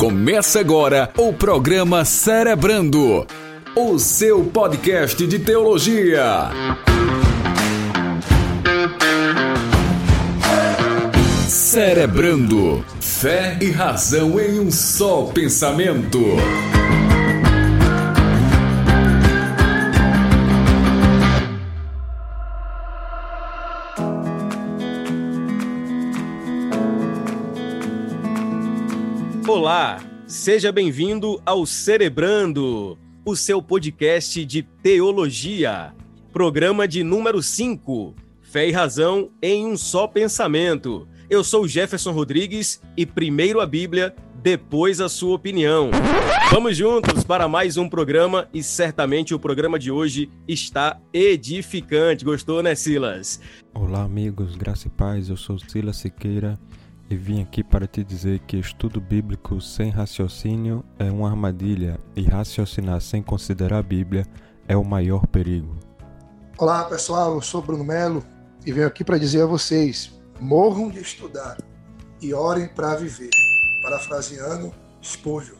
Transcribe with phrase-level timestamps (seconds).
[0.00, 3.26] Começa agora o programa Cerebrando,
[3.76, 6.48] o seu podcast de teologia.
[11.46, 16.18] Cerebrando, fé e razão em um só pensamento.
[30.40, 35.94] Seja bem-vindo ao Cerebrando, o seu podcast de teologia.
[36.32, 41.06] Programa de número 5, Fé e Razão em um só pensamento.
[41.28, 45.90] Eu sou Jefferson Rodrigues e primeiro a Bíblia, depois a sua opinião.
[46.50, 52.24] Vamos juntos para mais um programa e certamente o programa de hoje está edificante.
[52.24, 53.42] Gostou, né, Silas?
[53.74, 55.28] Olá, amigos, graça e paz.
[55.28, 56.58] Eu sou Silas Siqueira
[57.10, 62.22] e vim aqui para te dizer que estudo bíblico sem raciocínio é uma armadilha e
[62.22, 64.24] raciocinar sem considerar a Bíblia
[64.68, 65.76] é o maior perigo.
[66.56, 68.24] Olá pessoal, eu sou Bruno Melo
[68.64, 71.58] e venho aqui para dizer a vocês: morram de estudar
[72.22, 73.30] e orem para viver.
[73.82, 75.59] Parafraseando Spurgeon.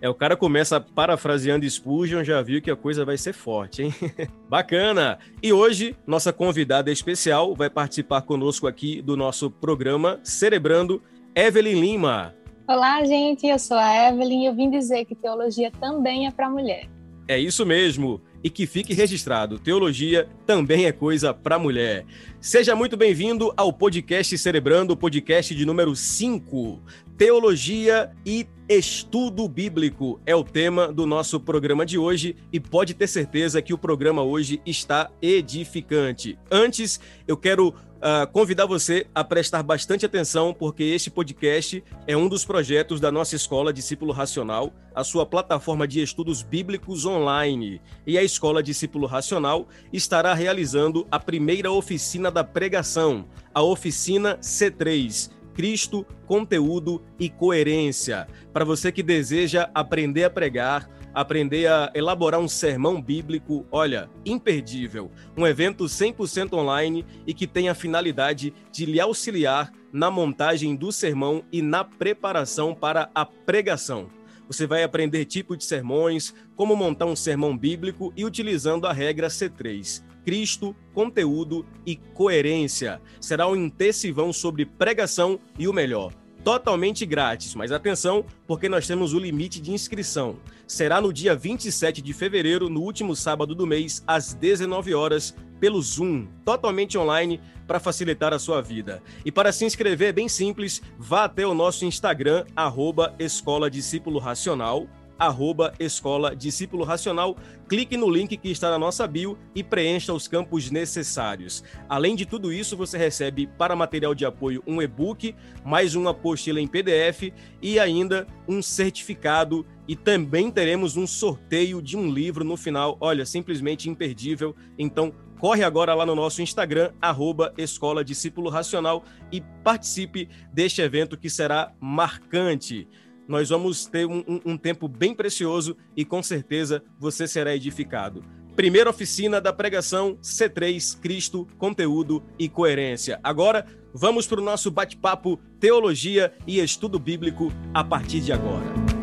[0.00, 3.94] É, o cara começa parafraseando Spurgeon, já viu que a coisa vai ser forte, hein?
[4.48, 5.18] Bacana!
[5.42, 11.02] E hoje, nossa convidada especial vai participar conosco aqui do nosso programa Cerebrando,
[11.34, 12.34] Evelyn Lima.
[12.68, 16.50] Olá, gente, eu sou a Evelyn e eu vim dizer que teologia também é para
[16.50, 16.88] mulher.
[17.28, 18.20] É isso mesmo.
[18.46, 22.06] E que fique registrado, teologia também é coisa para mulher.
[22.40, 26.80] Seja muito bem-vindo ao podcast Cerebrando, podcast de número 5.
[27.18, 33.08] Teologia e estudo bíblico é o tema do nosso programa de hoje e pode ter
[33.08, 36.38] certeza que o programa hoje está edificante.
[36.48, 42.28] Antes, eu quero uh, convidar você a prestar bastante atenção, porque este podcast é um
[42.28, 47.80] dos projetos da nossa escola Discípulo Racional, a sua plataforma de estudos bíblicos online.
[48.06, 55.36] E a escola Discípulo Racional estará realizando a primeira oficina da pregação, a oficina C3
[55.56, 58.28] Cristo, conteúdo e coerência.
[58.52, 65.10] Para você que deseja aprender a pregar, aprender a elaborar um sermão bíblico, olha, imperdível.
[65.34, 70.92] Um evento 100% online e que tem a finalidade de lhe auxiliar na montagem do
[70.92, 74.10] sermão e na preparação para a pregação.
[74.46, 79.28] Você vai aprender tipo de sermões, como montar um sermão bíblico e utilizando a regra
[79.28, 80.02] C3.
[80.22, 83.00] Cristo, conteúdo e coerência.
[83.22, 86.12] Será um intensivão sobre pregação e o melhor,
[86.46, 90.38] totalmente grátis, mas atenção, porque nós temos o limite de inscrição.
[90.66, 95.80] Será no dia 27 de fevereiro, no último sábado do mês, às 19 horas, pelo
[95.80, 99.00] Zoom, totalmente online, para facilitar a sua vida.
[99.24, 104.18] E para se inscrever é bem simples, vá até o nosso Instagram, arroba Escola Discípulo
[104.18, 107.36] Racional, arroba Escola Discípulo Racional.
[107.68, 111.62] Clique no link que está na nossa bio e preencha os campos necessários.
[111.88, 115.34] Além de tudo isso, você recebe para material de apoio um e-book,
[115.64, 117.32] mais uma apostila em PDF
[117.62, 122.96] e ainda um certificado e também teremos um sorteio de um livro no final.
[123.00, 124.54] Olha, simplesmente imperdível.
[124.78, 131.16] Então, corre agora lá no nosso Instagram, arroba Escola Discípulo Racional e participe deste evento
[131.16, 132.88] que será marcante
[133.28, 138.24] nós vamos ter um, um, um tempo bem precioso e com certeza você será edificado.
[138.54, 143.20] Primeira oficina da pregação C3 Cristo, conteúdo e coerência.
[143.22, 148.95] Agora, vamos para o nosso bate-papo Teologia e Estudo Bíblico a partir de agora.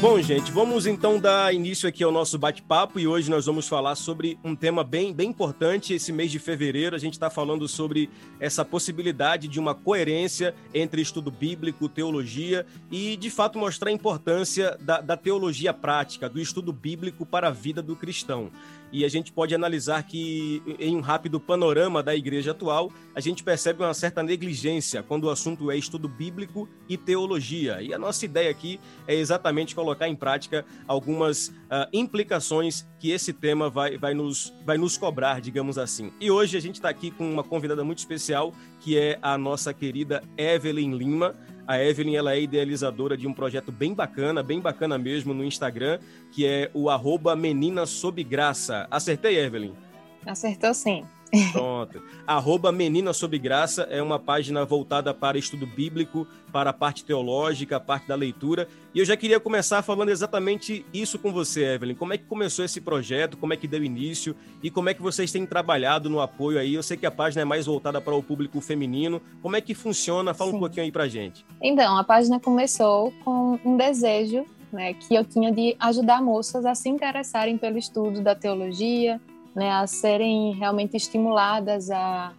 [0.00, 3.94] Bom, gente, vamos então dar início aqui ao nosso bate-papo e hoje nós vamos falar
[3.94, 5.92] sobre um tema bem, bem importante.
[5.92, 8.08] Esse mês de fevereiro a gente está falando sobre
[8.40, 14.74] essa possibilidade de uma coerência entre estudo bíblico, teologia e, de fato, mostrar a importância
[14.80, 18.50] da, da teologia prática, do estudo bíblico para a vida do cristão
[18.92, 23.42] e a gente pode analisar que, em um rápido panorama da igreja atual, a gente
[23.42, 27.80] percebe uma certa negligência quando o assunto é estudo bíblico e teologia.
[27.82, 33.32] E a nossa ideia aqui é exatamente colocar em prática algumas uh, implicações que esse
[33.32, 36.12] tema vai, vai, nos, vai nos cobrar, digamos assim.
[36.20, 39.72] E hoje a gente está aqui com uma convidada muito especial, que é a nossa
[39.72, 41.34] querida Evelyn Lima.
[41.66, 45.98] A Evelyn ela é idealizadora de um projeto bem bacana, bem bacana mesmo no Instagram,
[46.32, 48.86] que é o arroba Menina Sob Graça.
[48.90, 49.72] Acertei, Evelyn?
[50.26, 51.04] Acertou sim.
[51.52, 52.02] Pronto.
[52.26, 57.76] Arroba Menina Sob Graça é uma página voltada para estudo bíblico, para a parte teológica,
[57.76, 58.66] a parte da leitura.
[58.92, 61.94] E eu já queria começar falando exatamente isso com você, Evelyn.
[61.94, 63.36] Como é que começou esse projeto?
[63.36, 64.34] Como é que deu início?
[64.62, 66.74] E como é que vocês têm trabalhado no apoio aí?
[66.74, 69.22] Eu sei que a página é mais voltada para o público feminino.
[69.40, 70.34] Como é que funciona?
[70.34, 70.56] Fala Sim.
[70.56, 71.44] um pouquinho aí pra gente.
[71.62, 76.74] Então, a página começou com um desejo né, que eu tinha de ajudar moças a
[76.74, 79.20] se interessarem pelo estudo da teologia,
[79.54, 82.32] né, a serem realmente estimuladas a,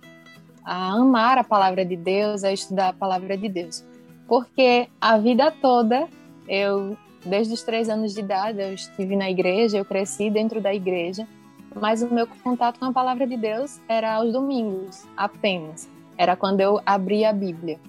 [0.63, 3.83] a amar a palavra de Deus, a estudar a palavra de Deus.
[4.27, 6.07] Porque a vida toda,
[6.47, 10.73] eu, desde os três anos de idade, eu estive na igreja, eu cresci dentro da
[10.73, 11.27] igreja,
[11.75, 15.89] mas o meu contato com a palavra de Deus era aos domingos, apenas.
[16.17, 17.79] Era quando eu abria a Bíblia.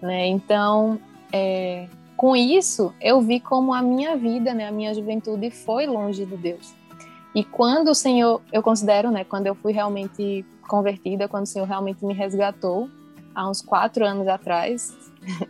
[0.00, 0.26] Né?
[0.26, 0.98] Então,
[1.32, 6.24] é, com isso, eu vi como a minha vida, né, a minha juventude foi longe
[6.24, 6.74] de Deus.
[7.34, 11.66] E quando o Senhor, eu considero, né, quando eu fui realmente convertida, quando o Senhor
[11.66, 12.88] realmente me resgatou,
[13.34, 14.96] há uns quatro anos atrás,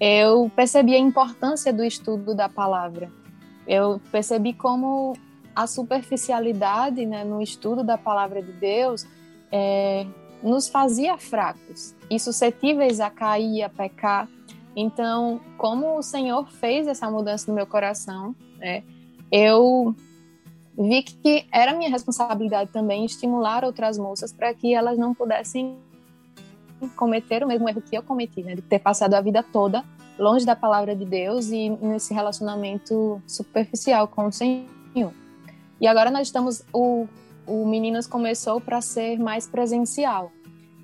[0.00, 3.10] eu percebi a importância do estudo da palavra.
[3.66, 5.14] Eu percebi como
[5.54, 9.06] a superficialidade né, no estudo da palavra de Deus
[9.50, 10.06] é,
[10.42, 14.28] nos fazia fracos e suscetíveis a cair, a pecar.
[14.74, 18.82] Então, como o Senhor fez essa mudança no meu coração, né,
[19.30, 19.94] eu
[20.76, 25.76] vi que era minha responsabilidade também estimular outras moças para que elas não pudessem
[26.96, 29.84] cometer o mesmo erro que eu cometi, né, de ter passado a vida toda
[30.18, 35.12] longe da palavra de Deus e nesse relacionamento superficial com o Senhor.
[35.80, 37.06] E agora nós estamos o
[37.46, 40.30] o Meninas começou para ser mais presencial,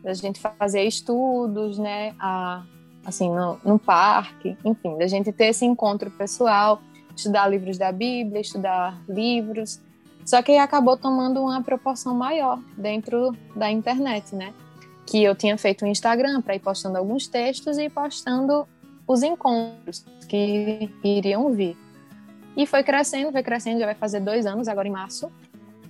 [0.04, 2.64] a gente fazer estudos, né, a,
[3.04, 6.80] assim no, no parque, enfim, da gente ter esse encontro pessoal
[7.18, 9.80] estudar livros da Bíblia, estudar livros.
[10.24, 14.54] Só que acabou tomando uma proporção maior dentro da internet, né?
[15.04, 18.68] Que eu tinha feito um Instagram para ir postando alguns textos e postando
[19.06, 21.76] os encontros que iriam vir.
[22.56, 25.30] E foi crescendo, foi crescendo, já vai fazer dois anos, agora em março.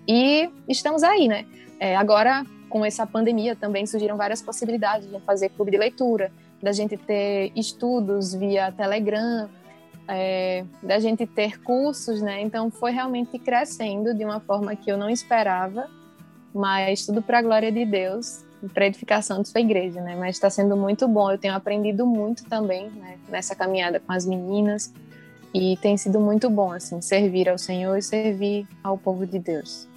[0.06, 1.44] E estamos aí, né?
[1.80, 6.30] É, agora, com essa pandemia, também surgiram várias possibilidades de fazer clube de leitura,
[6.62, 9.48] da gente ter estudos via Telegram,
[10.08, 12.40] é, da gente ter cursos, né?
[12.40, 15.88] Então foi realmente crescendo de uma forma que eu não esperava,
[16.54, 20.16] mas tudo para a glória de Deus, para edificação de sua igreja, né?
[20.16, 21.30] Mas está sendo muito bom.
[21.30, 23.18] Eu tenho aprendido muito também né?
[23.28, 24.92] nessa caminhada com as meninas
[25.54, 29.87] e tem sido muito bom assim servir ao Senhor e servir ao povo de Deus.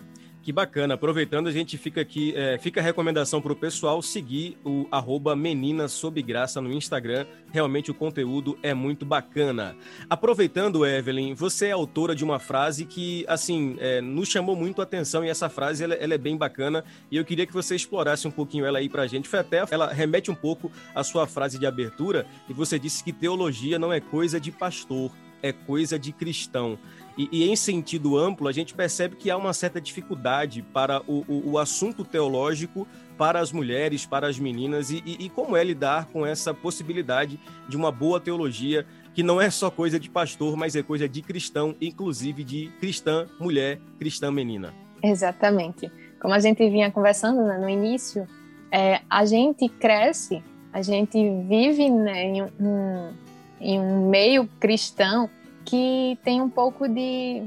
[0.43, 0.95] Que bacana.
[0.95, 5.35] Aproveitando, a gente fica aqui, é, fica a recomendação para o pessoal seguir o arroba
[5.35, 7.27] no Instagram.
[7.51, 9.75] Realmente o conteúdo é muito bacana.
[10.09, 14.83] Aproveitando, Evelyn, você é autora de uma frase que, assim, é, nos chamou muito a
[14.83, 18.27] atenção e essa frase ela, ela, é bem bacana e eu queria que você explorasse
[18.27, 19.29] um pouquinho ela aí para a gente.
[19.29, 23.13] Foi até, ela remete um pouco à sua frase de abertura e você disse que
[23.13, 25.11] teologia não é coisa de pastor,
[25.43, 26.79] é coisa de cristão.
[27.17, 31.25] E, e, em sentido amplo, a gente percebe que há uma certa dificuldade para o,
[31.27, 32.87] o, o assunto teológico
[33.17, 37.39] para as mulheres, para as meninas, e, e, e, como é lidar com essa possibilidade
[37.67, 41.21] de uma boa teologia, que não é só coisa de pastor, mas é coisa de
[41.21, 44.73] cristão, inclusive de cristã mulher, cristã menina.
[45.03, 45.91] Exatamente.
[46.19, 48.27] Como a gente vinha conversando né, no início,
[48.71, 50.41] é, a gente cresce,
[50.71, 51.17] a gente
[51.47, 53.13] vive né, em, um,
[53.59, 55.29] em um meio cristão
[55.71, 57.43] que tem um pouco de,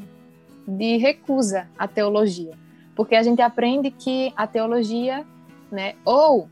[0.66, 2.52] de recusa à teologia,
[2.96, 5.26] porque a gente aprende que a teologia,
[5.70, 6.48] né, ou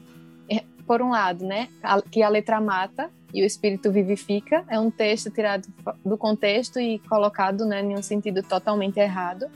[0.50, 1.70] é, por um lado, né,
[2.10, 5.66] que a letra mata e o espírito vivifica, é um texto tirado
[6.04, 9.46] do contexto e colocado, né, em um sentido totalmente errado.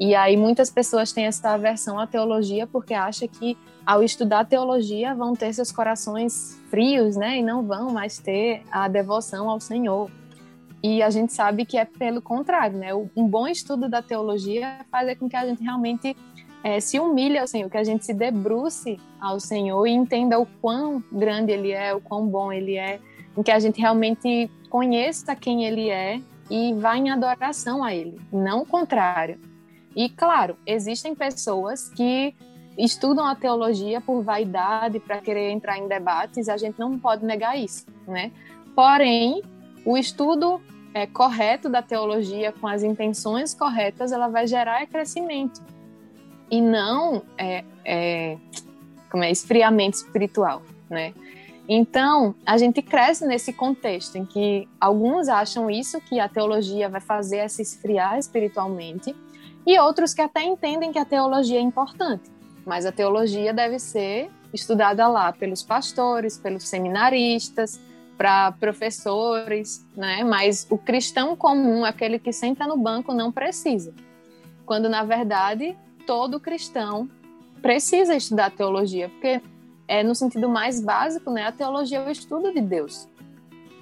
[0.00, 5.14] E aí muitas pessoas têm essa aversão à teologia porque acham que ao estudar teologia
[5.14, 10.10] vão ter seus corações frios, né, e não vão mais ter a devoção ao Senhor.
[10.82, 12.92] E a gente sabe que é pelo contrário, né?
[12.94, 16.16] Um bom estudo da teologia faz com que a gente realmente
[16.64, 20.46] é, se humilhe ao Senhor, que a gente se debruce ao Senhor e entenda o
[20.60, 23.00] quão grande Ele é, o quão bom Ele é,
[23.36, 26.20] em que a gente realmente conheça quem Ele é
[26.50, 29.38] e vá em adoração a Ele, não o contrário.
[29.94, 32.34] E claro, existem pessoas que
[32.78, 37.56] estudam a teologia por vaidade, para querer entrar em debates, a gente não pode negar
[37.58, 38.32] isso, né?
[38.74, 39.42] Porém,
[39.84, 40.60] o estudo
[40.94, 45.62] é, correto da teologia, com as intenções corretas, ela vai gerar crescimento
[46.50, 48.36] e não é, é,
[49.10, 51.14] como é esfriamento espiritual, né?
[51.68, 57.00] Então, a gente cresce nesse contexto em que alguns acham isso, que a teologia vai
[57.00, 59.14] fazer é se esfriar espiritualmente,
[59.64, 62.30] e outros que até entendem que a teologia é importante.
[62.64, 67.80] mas a teologia deve ser estudada lá pelos pastores, pelos seminaristas,
[68.22, 70.22] para professores, né?
[70.22, 73.92] Mas o cristão comum, aquele que senta no banco, não precisa.
[74.64, 75.76] Quando na verdade
[76.06, 77.10] todo cristão
[77.60, 79.42] precisa estudar teologia, porque
[79.88, 81.48] é no sentido mais básico, né?
[81.48, 83.08] A teologia é o estudo de Deus.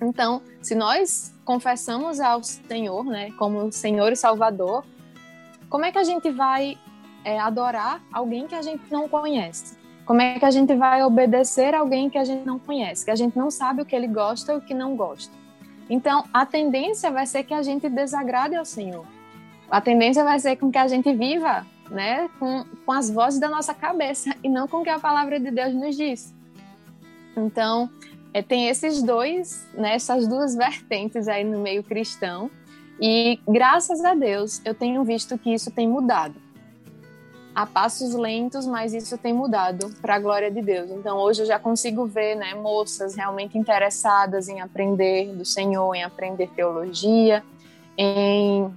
[0.01, 4.87] Então, se nós confessamos ao Senhor, né, como Senhor e Salvador,
[5.69, 6.79] como é que a gente vai
[7.27, 9.77] é, adorar alguém que a gente não conhece?
[10.05, 13.17] Como é que a gente vai obedecer alguém que a gente não conhece, que a
[13.17, 15.33] gente não sabe o que ele gosta ou o que não gosta?
[15.89, 19.05] Então, a tendência vai ser que a gente desagrade ao Senhor.
[19.71, 23.49] A tendência vai ser com que a gente viva né, com, com as vozes da
[23.49, 26.35] nossa cabeça e não com o que a palavra de Deus nos diz.
[27.37, 27.91] Então,
[28.33, 32.51] é, tem esses dois, né, essas duas vertentes aí no meio cristão.
[33.01, 36.35] E graças a Deus eu tenho visto que isso tem mudado.
[37.55, 40.91] A passos lentos, mas isso tem mudado para a glória de Deus.
[40.91, 46.05] Então hoje eu já consigo ver, né, moças realmente interessadas em aprender do Senhor, em
[46.05, 47.43] aprender teologia,
[47.99, 48.73] em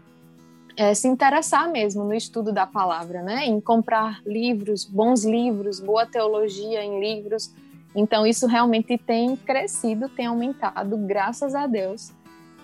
[0.75, 6.06] é, se interessar mesmo no estudo da palavra, né, em comprar livros, bons livros, boa
[6.06, 7.53] teologia em livros
[7.96, 12.12] então, isso realmente tem crescido, tem aumentado, graças a Deus.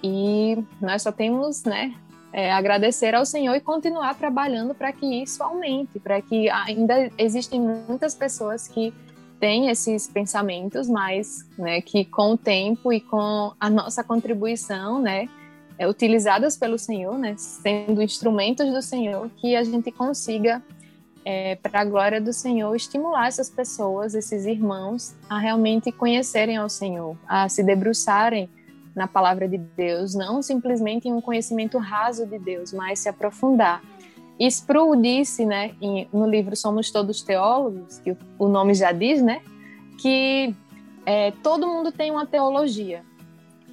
[0.04, 1.94] E nós só temos, né,
[2.31, 7.59] é, agradecer ao Senhor e continuar trabalhando para que isso aumente, para que ainda existem
[7.59, 8.93] muitas pessoas que
[9.39, 15.27] têm esses pensamentos, mas né, que com o tempo e com a nossa contribuição, né,
[15.77, 20.62] é, utilizadas pelo Senhor, né, sendo instrumentos do Senhor, que a gente consiga
[21.25, 26.69] é, para a glória do Senhor, estimular essas pessoas, esses irmãos, a realmente conhecerem ao
[26.69, 28.50] Senhor, a se debruçarem
[29.00, 33.82] na palavra de Deus, não simplesmente em um conhecimento raso de Deus, mas se aprofundar.
[34.38, 35.74] E Sproul disse, né,
[36.12, 39.41] no livro Somos Todos Teólogos, que o nome já diz, né,
[39.98, 40.53] que
[41.06, 43.06] é, todo mundo tem uma teologia.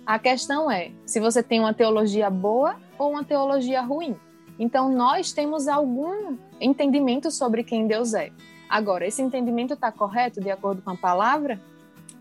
[0.06, 4.14] A questão é se você tem uma teologia boa ou uma teologia ruim.
[4.60, 8.30] Então, nós temos algum entendimento sobre quem Deus é.
[8.68, 11.60] Agora, esse entendimento está correto de acordo com a palavra?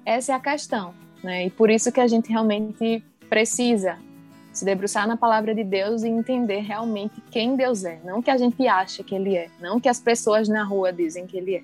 [0.03, 1.04] Essa é a questão.
[1.25, 1.47] Né?
[1.47, 3.97] E por isso que a gente realmente precisa
[4.53, 7.99] se debruçar na palavra de Deus e entender realmente quem Deus é.
[8.05, 11.25] Não que a gente acha que Ele é, não que as pessoas na rua dizem
[11.25, 11.63] que Ele é.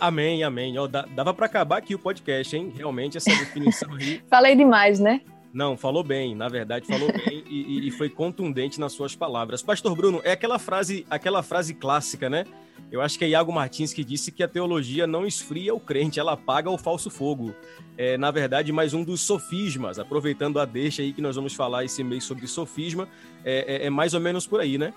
[0.00, 0.74] Amém, amém.
[1.14, 2.72] dava para acabar aqui o podcast, hein?
[2.74, 4.22] Realmente, essa definição aí.
[4.30, 5.20] Falei demais, né?
[5.52, 9.62] Não, falou bem, na verdade falou bem e, e, foi contundente nas suas palavras.
[9.62, 12.44] Pastor Bruno, é aquela frase, aquela frase clássica, né?
[12.90, 16.20] Eu acho que é Iago Martins que disse que a teologia não esfria o crente,
[16.20, 17.52] ela apaga o falso fogo.
[17.98, 21.84] É, na verdade, mais um dos sofismas, aproveitando a deixa aí que nós vamos falar
[21.84, 23.08] esse mês sobre sofisma,
[23.44, 24.94] é, é, é mais ou menos por aí, né?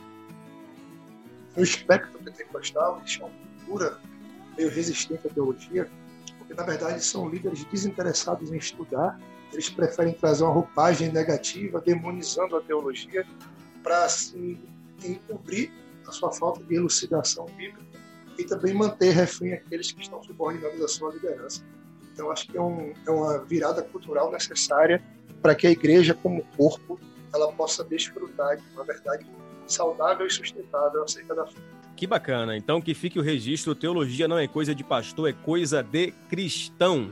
[1.56, 4.00] No espectro pentecostal, existe uma cultura
[4.56, 5.90] meio resistente à teologia,
[6.38, 9.20] porque na verdade são líderes desinteressados em estudar
[9.54, 13.26] eles preferem trazer uma roupagem negativa, demonizando a teologia,
[13.82, 14.60] para assim,
[15.04, 15.72] encobrir
[16.08, 17.82] a sua falta de elucidação bíblica
[18.38, 21.64] e também manter refém aqueles que estão subordinados à sua liderança.
[22.12, 25.04] Então, acho que é, um, é uma virada cultural necessária
[25.42, 27.00] para que a igreja, como corpo,
[27.34, 29.26] ela possa desfrutar de uma verdade
[29.68, 31.60] saudável e sustentável acerca da fé.
[31.96, 32.58] Que bacana.
[32.58, 37.12] Então, que fique o registro: teologia não é coisa de pastor, é coisa de cristão.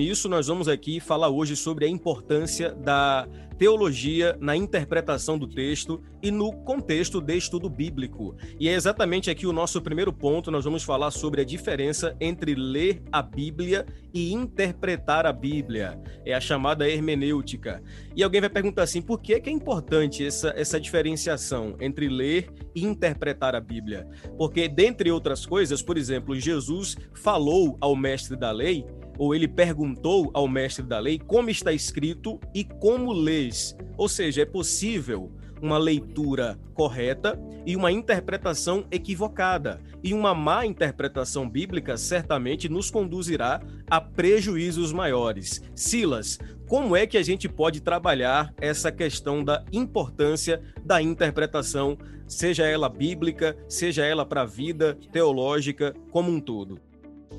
[0.00, 3.28] Nisso, nós vamos aqui falar hoje sobre a importância da
[3.58, 8.34] teologia na interpretação do texto e no contexto de estudo bíblico.
[8.58, 10.50] E é exatamente aqui o nosso primeiro ponto.
[10.50, 16.00] Nós vamos falar sobre a diferença entre ler a Bíblia e interpretar a Bíblia.
[16.24, 17.82] É a chamada hermenêutica.
[18.16, 22.50] E alguém vai perguntar assim: por que é, é importante essa, essa diferenciação entre ler
[22.74, 24.08] e interpretar a Bíblia?
[24.38, 28.86] Porque, dentre outras coisas, por exemplo, Jesus falou ao mestre da lei
[29.20, 33.76] ou ele perguntou ao mestre da lei como está escrito e como lês.
[33.98, 39.78] Ou seja, é possível uma leitura correta e uma interpretação equivocada.
[40.02, 43.60] E uma má interpretação bíblica certamente nos conduzirá
[43.90, 45.62] a prejuízos maiores.
[45.74, 52.64] Silas, como é que a gente pode trabalhar essa questão da importância da interpretação, seja
[52.64, 56.80] ela bíblica, seja ela para a vida teológica como um todo?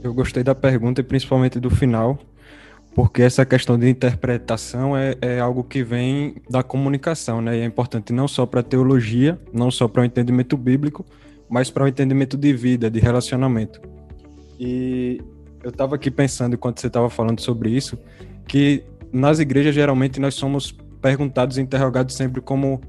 [0.03, 2.17] Eu gostei da pergunta e principalmente do final,
[2.95, 7.57] porque essa questão de interpretação é, é algo que vem da comunicação, né?
[7.57, 11.05] E é importante não só para a teologia, não só para o entendimento bíblico,
[11.49, 13.81] mas para o entendimento de vida, de relacionamento.
[14.59, 15.21] E
[15.63, 17.97] eu estava aqui pensando, enquanto você estava falando sobre isso,
[18.47, 20.71] que nas igrejas geralmente nós somos
[21.01, 22.81] perguntados e interrogados sempre como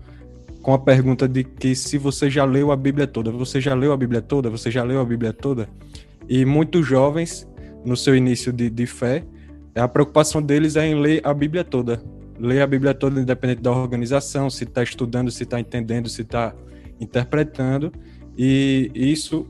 [0.62, 3.92] com a pergunta de que se você já leu a Bíblia toda, você já leu
[3.92, 5.68] a Bíblia toda, você já leu a Bíblia toda?
[6.28, 7.48] E muitos jovens,
[7.84, 9.24] no seu início de, de fé,
[9.74, 12.02] a preocupação deles é em ler a Bíblia toda.
[12.38, 16.54] Ler a Bíblia toda, independente da organização, se está estudando, se está entendendo, se está
[17.00, 17.92] interpretando.
[18.36, 19.46] E isso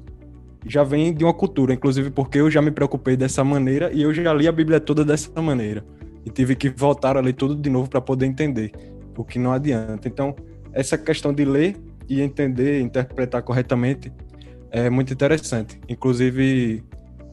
[0.67, 4.15] já vem de uma cultura, inclusive porque eu já me preocupei dessa maneira e eu
[4.15, 5.85] já li a Bíblia toda dessa maneira.
[6.25, 8.71] E tive que voltar a ler tudo de novo para poder entender,
[9.17, 10.07] o que não adianta.
[10.07, 10.37] Então,
[10.73, 11.77] essa questão de ler
[12.09, 14.13] e entender, interpretar corretamente
[14.73, 15.79] é muito interessante.
[15.89, 16.83] Inclusive,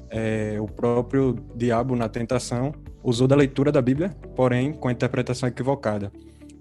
[0.09, 5.47] é, o próprio diabo na tentação usou da leitura da Bíblia, porém com a interpretação
[5.47, 6.11] equivocada,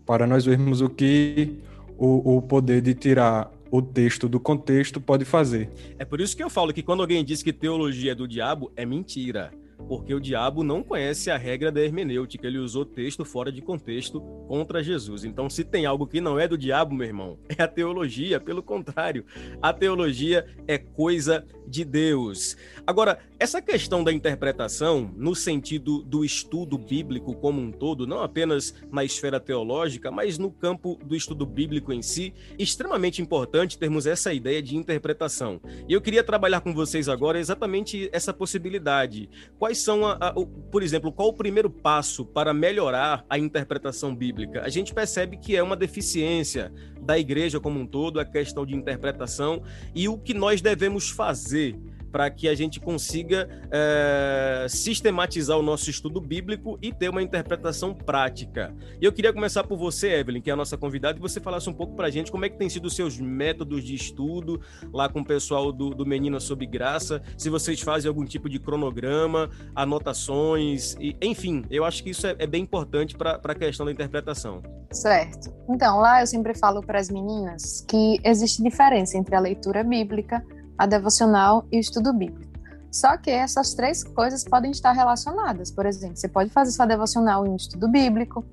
[0.06, 1.58] para nós vermos o que
[1.98, 5.68] o, o poder de tirar o texto do contexto pode fazer.
[5.98, 8.72] É por isso que eu falo que quando alguém diz que teologia é do diabo,
[8.76, 9.50] é mentira
[9.88, 14.20] porque o diabo não conhece a regra da hermenêutica, ele usou texto fora de contexto
[14.46, 15.24] contra Jesus.
[15.24, 18.62] Então, se tem algo que não é do diabo, meu irmão, é a teologia, pelo
[18.62, 19.24] contrário,
[19.62, 22.56] a teologia é coisa de Deus.
[22.86, 28.74] Agora, essa questão da interpretação, no sentido do estudo bíblico como um todo, não apenas
[28.90, 34.32] na esfera teológica, mas no campo do estudo bíblico em si, extremamente importante termos essa
[34.32, 35.60] ideia de interpretação.
[35.88, 39.30] E eu queria trabalhar com vocês agora exatamente essa possibilidade.
[39.58, 44.14] Quais são, a, a, o, por exemplo, qual o primeiro passo para melhorar a interpretação
[44.14, 44.62] bíblica?
[44.62, 48.74] A gente percebe que é uma deficiência da igreja como um todo, a questão de
[48.74, 49.62] interpretação
[49.94, 51.76] e o que nós devemos fazer
[52.10, 57.94] para que a gente consiga é, sistematizar o nosso estudo bíblico e ter uma interpretação
[57.94, 58.74] prática.
[59.00, 61.68] E eu queria começar por você, Evelyn, que é a nossa convidada, e você falasse
[61.68, 64.60] um pouco para a gente como é que tem sido os seus métodos de estudo
[64.92, 68.58] lá com o pessoal do, do Menina Sob Graça, se vocês fazem algum tipo de
[68.58, 73.86] cronograma, anotações, e, enfim, eu acho que isso é, é bem importante para a questão
[73.86, 74.62] da interpretação.
[74.90, 75.52] Certo.
[75.68, 80.44] Então, lá eu sempre falo para as meninas que existe diferença entre a leitura bíblica
[80.78, 82.48] a devocional e o estudo bíblico.
[82.90, 85.70] Só que essas três coisas podem estar relacionadas.
[85.70, 88.44] Por exemplo, você pode fazer sua devocional em um estudo bíblico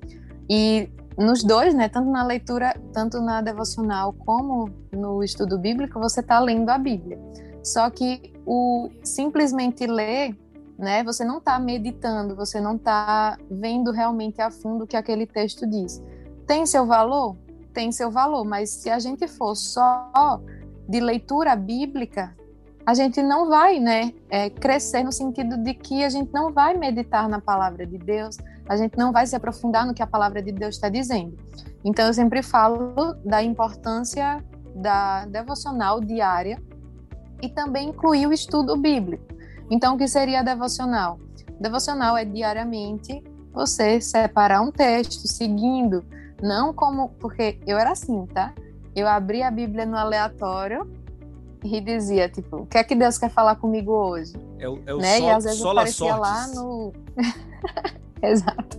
[0.48, 6.20] e nos dois, né, tanto na leitura, tanto na devocional como no estudo bíblico, você
[6.20, 7.18] está lendo a Bíblia.
[7.62, 10.36] Só que o simplesmente ler,
[10.78, 15.26] né, você não está meditando, você não está vendo realmente a fundo o que aquele
[15.26, 16.02] texto diz.
[16.46, 17.36] Tem seu valor?
[17.72, 20.40] Tem seu valor, mas se a gente for só
[20.88, 22.34] de leitura bíblica,
[22.86, 26.76] a gente não vai né, é, crescer no sentido de que a gente não vai
[26.76, 28.36] meditar na palavra de Deus,
[28.68, 31.36] a gente não vai se aprofundar no que a palavra de Deus está dizendo.
[31.84, 34.44] Então, eu sempre falo da importância
[34.74, 36.62] da devocional diária
[37.42, 39.24] e também incluir o estudo bíblico.
[39.70, 41.18] Então, o que seria devocional?
[41.60, 43.22] Devocional é diariamente
[43.52, 46.04] você separar um texto seguindo,
[46.40, 47.08] não como.
[47.20, 48.54] Porque eu era assim, tá?
[48.96, 50.90] Eu abri a Bíblia no aleatório
[51.62, 54.32] e dizia, tipo, o que é que Deus quer falar comigo hoje?
[54.58, 55.18] É o, é o né?
[55.18, 56.92] sol, e às vezes aparecia lá no.
[58.22, 58.78] Exato.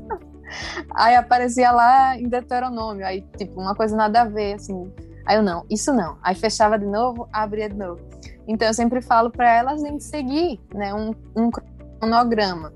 [0.96, 4.92] Aí aparecia lá em Deuteronômio, aí, tipo, uma coisa nada a ver, assim.
[5.24, 6.18] Aí eu, não, isso não.
[6.24, 8.02] Aí fechava de novo, abria de novo.
[8.48, 11.52] Então eu sempre falo para elas em seguir, né, um, um
[12.00, 12.74] cronograma.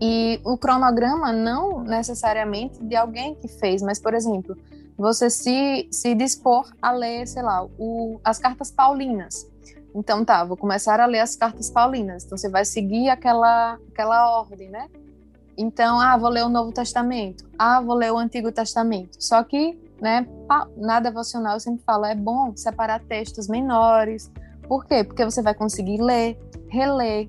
[0.00, 4.56] E o cronograma não necessariamente de alguém que fez, mas, por exemplo,
[4.96, 9.48] você se, se dispor a ler, sei lá, o, as cartas paulinas.
[9.94, 12.24] Então tá, vou começar a ler as cartas paulinas.
[12.24, 14.88] Então você vai seguir aquela, aquela ordem, né?
[15.56, 17.44] Então, ah, vou ler o Novo Testamento.
[17.56, 19.22] Ah, vou ler o Antigo Testamento.
[19.22, 20.26] Só que, né,
[20.76, 24.30] na devocional eu sempre falo, é bom separar textos menores.
[24.66, 25.04] Por quê?
[25.04, 26.36] Porque você vai conseguir ler,
[26.68, 27.28] reler.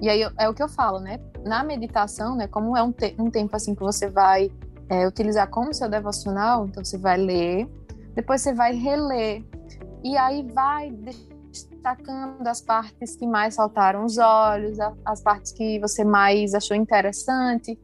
[0.00, 1.20] E aí é o que eu falo, né?
[1.44, 4.50] Na meditação, né, como é um, te um tempo assim que você vai
[4.92, 7.66] é, utilizar como seu devocional, então você vai ler,
[8.14, 9.42] depois você vai reler,
[10.04, 16.04] e aí vai destacando as partes que mais saltaram os olhos, as partes que você
[16.04, 17.78] mais achou interessante.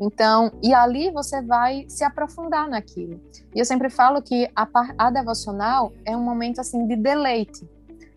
[0.00, 3.20] Então, e ali você vai se aprofundar naquilo.
[3.54, 4.66] E eu sempre falo que a,
[4.98, 7.68] a devocional é um momento assim de deleite.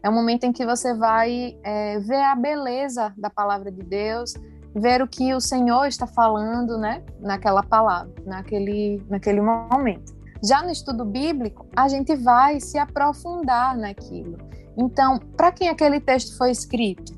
[0.02, 4.34] É um momento em que você vai é, ver a beleza da palavra de Deus,
[4.80, 10.16] ver o que o Senhor está falando, né, naquela palavra, naquele, naquele momento.
[10.44, 14.38] Já no estudo bíblico, a gente vai se aprofundar naquilo.
[14.78, 17.18] Então, para quem aquele texto foi escrito?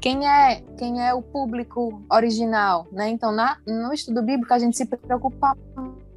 [0.00, 3.10] quem é quem é o público original, né?
[3.10, 5.56] Então, na, no estudo bíblico a gente se preocupa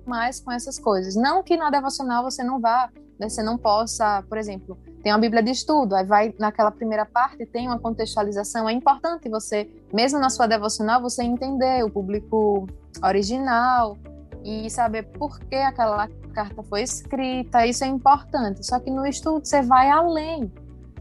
[0.06, 1.16] mais com essas coisas.
[1.16, 5.20] Não que na devocional você não vá, né, você não possa, por exemplo, tem uma
[5.20, 8.70] Bíblia de estudo, aí vai naquela primeira parte, tem uma contextualização.
[8.70, 12.68] É importante você, mesmo na sua devocional, você entender o público
[13.04, 13.98] original
[14.46, 17.68] e saber por que aquela carta foi escrita.
[17.68, 18.66] Isso é importante.
[18.66, 20.50] Só que no estudo você vai além,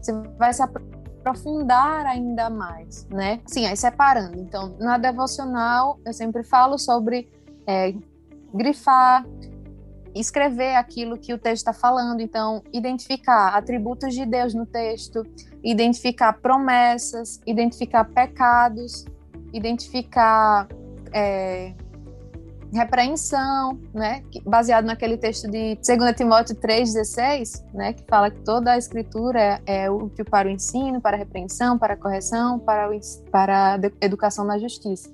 [0.01, 3.39] você vai se aprofundar ainda mais, né?
[3.45, 4.37] Sim, aí separando.
[4.37, 7.31] Então, na devocional, eu sempre falo sobre
[7.65, 7.95] é,
[8.53, 9.25] grifar,
[10.15, 15.25] escrever aquilo que o texto está falando, então identificar atributos de Deus no texto,
[15.63, 19.05] identificar promessas, identificar pecados,
[19.53, 20.67] identificar
[21.11, 21.73] é,
[22.73, 28.77] repreensão, né, baseado naquele texto de 2 Timóteo 3,16, né, que fala que toda a
[28.77, 32.99] escritura é, é útil para o ensino, para a repreensão, para a correção, para, o,
[33.31, 35.11] para a educação na justiça.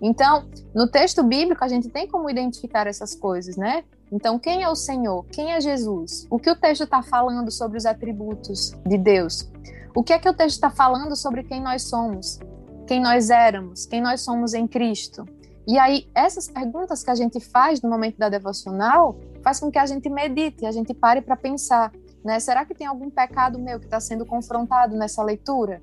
[0.00, 3.84] Então, no texto bíblico, a gente tem como identificar essas coisas, né?
[4.12, 5.24] Então, quem é o Senhor?
[5.32, 6.26] Quem é Jesus?
[6.28, 9.50] O que o texto está falando sobre os atributos de Deus?
[9.94, 12.38] O que é que o texto está falando sobre quem nós somos?
[12.86, 13.86] Quem nós éramos?
[13.86, 15.24] Quem nós somos em Cristo?
[15.66, 19.78] E aí, essas perguntas que a gente faz no momento da devocional faz com que
[19.78, 21.90] a gente medite, a gente pare para pensar,
[22.22, 22.38] né?
[22.38, 25.82] Será que tem algum pecado meu que está sendo confrontado nessa leitura?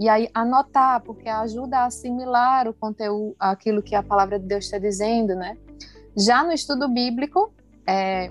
[0.00, 4.64] E aí anotar, porque ajuda a assimilar o conteúdo, aquilo que a palavra de Deus
[4.64, 5.56] está dizendo, né?
[6.16, 7.52] Já no estudo bíblico,
[7.88, 8.30] é,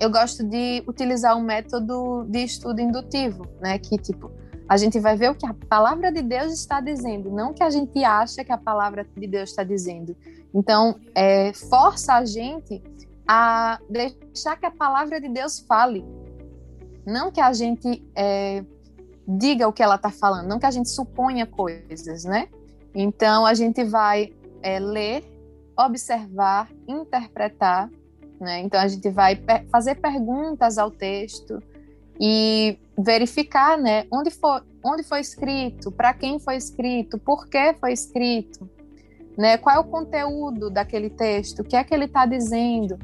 [0.00, 3.78] eu gosto de utilizar um método de estudo indutivo, né?
[3.78, 4.30] Que tipo,
[4.66, 7.62] a gente vai ver o que a palavra de Deus está dizendo, não o que
[7.62, 10.16] a gente acha que a palavra de Deus está dizendo.
[10.54, 12.82] Então, é, força a gente
[13.28, 16.02] a deixar que a palavra de Deus fale,
[17.04, 18.64] não que a gente é,
[19.28, 22.48] diga o que ela está falando, não que a gente suponha coisas, né?
[22.94, 25.22] Então, a gente vai é, ler,
[25.76, 27.90] observar, interpretar
[28.40, 28.60] né?
[28.60, 31.62] Então a gente vai per fazer perguntas ao texto
[32.18, 37.92] e verificar, né, onde foi, onde foi escrito, para quem foi escrito, por que foi
[37.92, 38.68] escrito,
[39.36, 39.56] né?
[39.56, 42.98] Qual é o conteúdo daquele texto, o que é que ele está dizendo.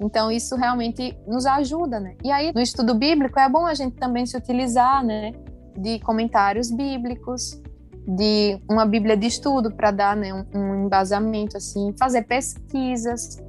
[0.00, 2.16] Então isso realmente nos ajuda, né?
[2.24, 5.32] E aí no estudo bíblico é bom a gente também se utilizar, né,
[5.76, 7.60] de comentários bíblicos,
[8.06, 13.42] de uma Bíblia de estudo para dar né, um, um embasamento assim, fazer pesquisas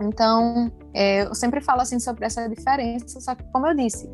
[0.00, 4.08] então, é, eu sempre falo assim sobre essa diferença, só que como eu disse,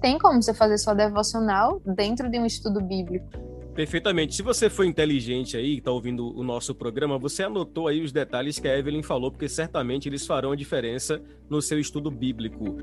[0.00, 3.28] tem como você fazer sua devocional dentro de um estudo bíblico.
[3.74, 4.34] Perfeitamente.
[4.34, 8.58] Se você for inteligente aí, está ouvindo o nosso programa, você anotou aí os detalhes
[8.58, 12.76] que a Evelyn falou, porque certamente eles farão a diferença no seu estudo bíblico.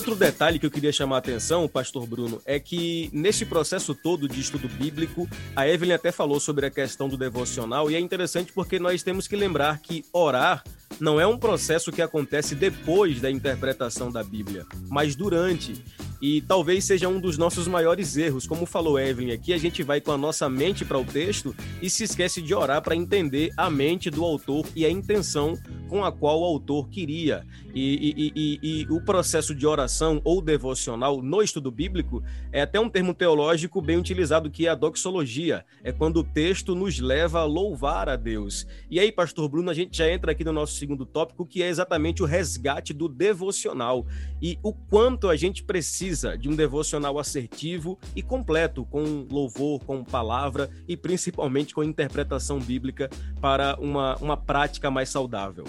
[0.00, 4.26] Outro detalhe que eu queria chamar a atenção, pastor Bruno, é que nesse processo todo
[4.26, 8.50] de estudo bíblico, a Evelyn até falou sobre a questão do devocional, e é interessante
[8.50, 10.64] porque nós temos que lembrar que orar
[10.98, 15.84] não é um processo que acontece depois da interpretação da Bíblia, mas durante.
[16.20, 18.46] E talvez seja um dos nossos maiores erros.
[18.46, 21.88] Como falou Evelyn aqui, a gente vai com a nossa mente para o texto e
[21.88, 25.56] se esquece de orar para entender a mente do autor e a intenção
[25.88, 27.44] com a qual o autor queria.
[27.74, 32.78] E, e, e, e, o processo de oração ou devocional no estudo bíblico é até
[32.78, 35.64] um termo teológico bem utilizado, que é a doxologia.
[35.82, 38.66] É quando o texto nos leva a louvar a Deus.
[38.90, 41.68] E aí, pastor Bruno, a gente já entra aqui no nosso segundo tópico, que é
[41.68, 44.06] exatamente o resgate do devocional.
[44.42, 49.80] E o quanto a gente precisa precisa de um devocional assertivo e completo, com louvor,
[49.84, 53.08] com palavra e principalmente com interpretação bíblica
[53.40, 55.64] para uma, uma prática mais saudável.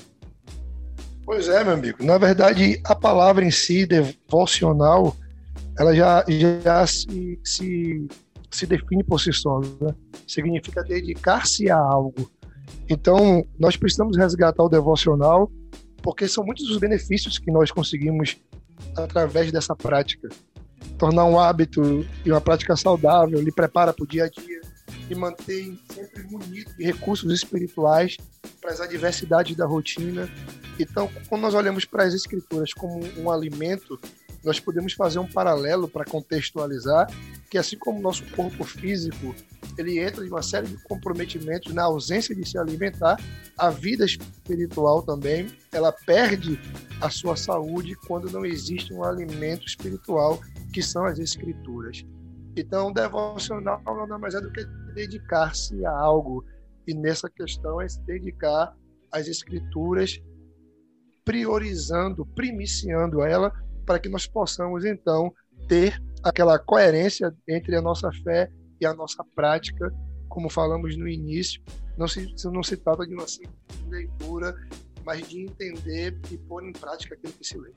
[1.23, 2.04] Pois é, meu amigo.
[2.04, 5.15] Na verdade, a palavra em si, devocional,
[5.77, 6.25] ela já,
[6.63, 8.08] já se, se,
[8.49, 9.60] se define por si só.
[9.60, 9.93] Né?
[10.27, 12.32] Significa dedicar-se a algo.
[12.89, 15.51] Então, nós precisamos resgatar o devocional,
[16.01, 18.38] porque são muitos os benefícios que nós conseguimos
[18.96, 20.30] através dessa prática.
[20.98, 24.62] Tornar um hábito e uma prática saudável, lhe prepara para o dia a dia
[25.10, 28.17] e mantém sempre munido de recursos espirituais
[28.62, 30.30] para as adversidades da rotina.
[30.80, 34.00] Então, quando nós olhamos para as escrituras como um alimento,
[34.43, 37.08] nós podemos fazer um paralelo para contextualizar
[37.49, 39.36] que assim como o nosso corpo físico
[39.77, 43.19] ele entra em uma série de comprometimentos na ausência de se alimentar,
[43.58, 46.60] a vida espiritual também, ela perde
[47.01, 50.39] a sua saúde quando não existe um alimento espiritual,
[50.73, 52.06] que são as escrituras.
[52.56, 56.43] Então, devocional nada mais é do que dedicar-se a algo,
[56.88, 58.75] e nessa questão é se dedicar
[59.12, 60.21] às escrituras
[61.23, 63.54] priorizando, primiciando ela,
[63.86, 65.34] para que nós possamos, então,
[65.67, 69.94] ter aquela coerência entre a nossa fé e a nossa prática,
[70.30, 71.62] como falamos no início.
[71.98, 73.54] Não se, não se trata de uma simples
[73.89, 74.56] leitura,
[75.06, 77.72] mas de entender e pôr em prática aquilo que se lê.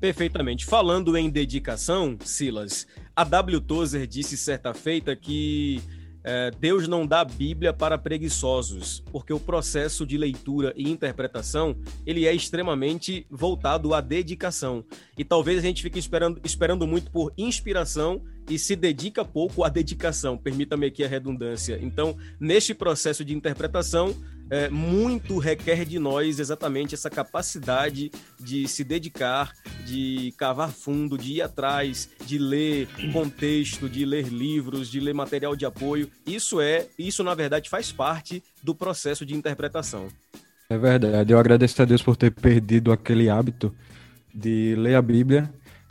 [0.00, 0.64] Perfeitamente.
[0.64, 3.60] Falando em dedicação, Silas, a W.
[3.60, 5.82] Tozer disse certa feita que
[6.22, 12.26] é, Deus não dá Bíblia para preguiçosos, porque o processo de leitura e interpretação ele
[12.26, 14.84] é extremamente voltado à dedicação.
[15.16, 19.68] E talvez a gente fique esperando, esperando muito por inspiração e se dedica pouco à
[19.68, 21.78] dedicação, permita-me aqui a redundância.
[21.80, 24.14] Então, neste processo de interpretação,
[24.50, 29.52] é, muito requer de nós exatamente essa capacidade de se dedicar,
[29.86, 35.54] de cavar fundo, de ir atrás, de ler contexto, de ler livros, de ler material
[35.54, 36.10] de apoio.
[36.26, 40.08] Isso é, isso na verdade faz parte do processo de interpretação.
[40.68, 41.32] É verdade.
[41.32, 43.74] Eu agradeço a Deus por ter perdido aquele hábito
[44.34, 45.50] de ler a Bíblia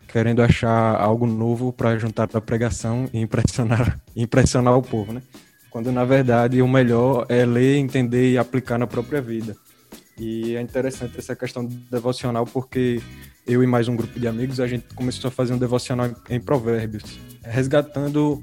[0.10, 5.22] querendo achar algo novo para juntar para a pregação e impressionar, impressionar o povo, né?
[5.70, 9.56] Quando na verdade o melhor é ler, entender e aplicar na própria vida.
[10.18, 13.02] E é interessante essa questão do devocional porque
[13.48, 16.40] eu e mais um grupo de amigos a gente começou a fazer um devocional em
[16.40, 18.42] provérbios, resgatando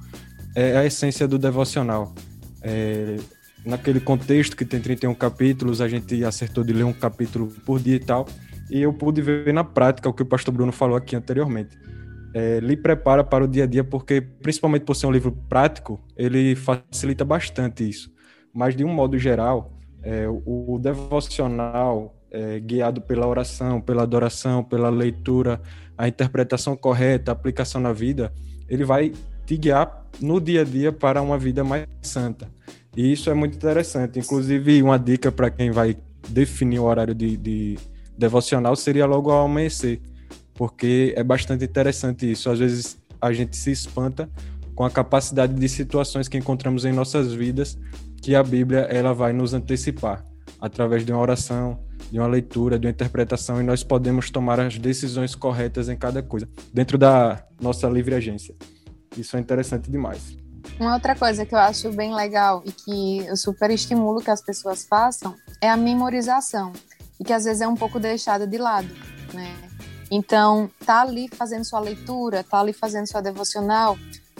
[0.55, 2.15] é, a essência do devocional.
[2.63, 3.17] É,
[3.65, 7.97] naquele contexto que tem 31 capítulos, a gente acertou de ler um capítulo por dia
[7.97, 8.27] e tal,
[8.71, 11.77] e eu pude ver na prática o que o pastor Bruno falou aqui anteriormente
[12.37, 15.99] é, lhe prepara para o dia a dia, porque, principalmente por ser um livro prático,
[16.15, 18.13] ele facilita bastante isso.
[18.53, 19.73] Mas, de um modo geral,
[20.03, 25.63] é, o, o, devocional, é, guiado pela oração, pela adoração, pela leitura,
[25.97, 28.31] a interpretação correta, a aplicação na vida,
[28.69, 29.15] ele vai
[29.47, 32.51] te guiar no dia a dia para uma vida mais santa.
[32.95, 34.19] E isso é muito interessante.
[34.19, 35.97] Inclusive, uma dica para quem vai
[36.29, 37.79] definir o horário de, de
[38.19, 40.03] devocional seria logo ao amanhecer
[40.57, 42.51] porque é bastante interessante isso.
[42.51, 44.29] Às vezes a gente se espanta
[44.75, 47.79] com a capacidade de situações que encontramos em nossas vidas
[48.21, 50.25] que a Bíblia ela vai nos antecipar
[50.61, 51.79] através de uma oração,
[52.11, 56.23] de uma leitura, de uma interpretação e nós podemos tomar as decisões corretas em cada
[56.23, 58.55] coisa dentro da nossa livre agência.
[59.17, 60.37] Isso é interessante demais.
[60.81, 64.43] Uma outra coisa que eu acho bem legal e que eu super estimulo que as
[64.43, 66.73] pessoas façam é a memorização
[67.19, 68.89] e que às vezes é um pouco deixada de lado,
[69.33, 69.66] né?
[70.11, 73.97] Então, tá ali fazendo sua leitura, tá ali fazendo sua devocional,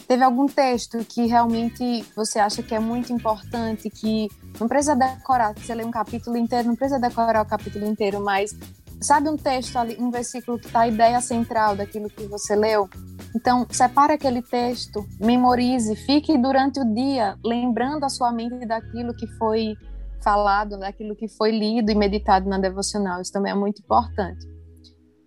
[0.07, 4.29] teve algum texto que realmente você acha que é muito importante, que
[4.61, 8.57] não precisa decorar, você lê um capítulo inteiro, não precisa decorar o capítulo inteiro, mas
[9.01, 12.89] sabe um texto ali, um versículo que está a ideia central daquilo que você leu?
[13.35, 19.27] Então, separe aquele texto, memorize, fique durante o dia lembrando a sua mente daquilo que
[19.37, 19.75] foi
[20.23, 23.21] falado, daquilo que foi lido e meditado na devocional.
[23.21, 24.56] Isso também é muito importante.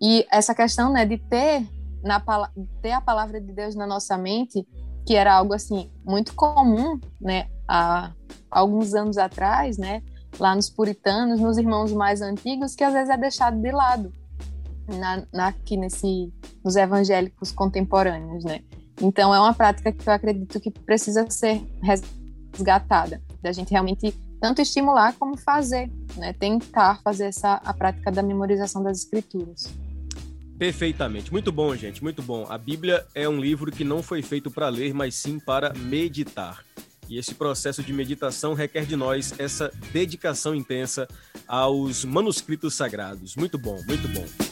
[0.00, 1.66] E essa questão, né, de ter
[2.02, 2.22] na
[2.80, 4.66] ter a palavra de Deus na nossa mente,
[5.06, 8.12] que era algo assim muito comum, né, há
[8.50, 10.02] alguns anos atrás, né,
[10.38, 14.12] lá nos puritanos, nos irmãos mais antigos, que às vezes é deixado de lado
[14.88, 16.32] na, na, aqui nesse
[16.64, 18.60] nos evangélicos contemporâneos, né?
[19.00, 24.60] Então é uma prática que eu acredito que precisa ser resgatada, da gente realmente tanto
[24.60, 26.32] estimular como fazer, né?
[26.32, 29.70] Tentar fazer essa a prática da memorização das escrituras.
[30.60, 31.32] Perfeitamente.
[31.32, 32.02] Muito bom, gente.
[32.02, 32.44] Muito bom.
[32.46, 36.62] A Bíblia é um livro que não foi feito para ler, mas sim para meditar.
[37.08, 41.08] E esse processo de meditação requer de nós essa dedicação intensa
[41.48, 43.36] aos manuscritos sagrados.
[43.36, 44.49] Muito bom, muito bom.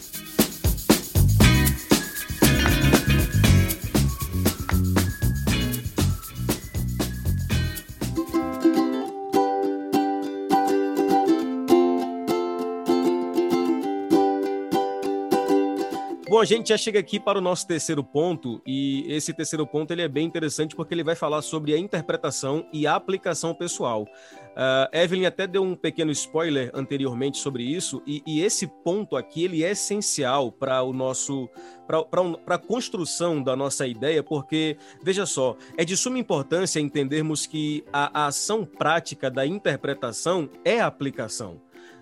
[16.29, 19.91] Bom, a gente já chega aqui para o nosso terceiro ponto, e esse terceiro ponto
[19.93, 24.03] ele é bem interessante porque ele vai falar sobre a interpretação e a aplicação pessoal.
[24.03, 29.43] Uh, Evelyn até deu um pequeno spoiler anteriormente sobre isso, e, e esse ponto aqui
[29.45, 31.49] ele é essencial para o nosso
[31.87, 37.83] para a construção da nossa ideia, porque, veja só, é de suma importância entendermos que
[37.91, 41.59] a, a ação prática da interpretação é a aplicação.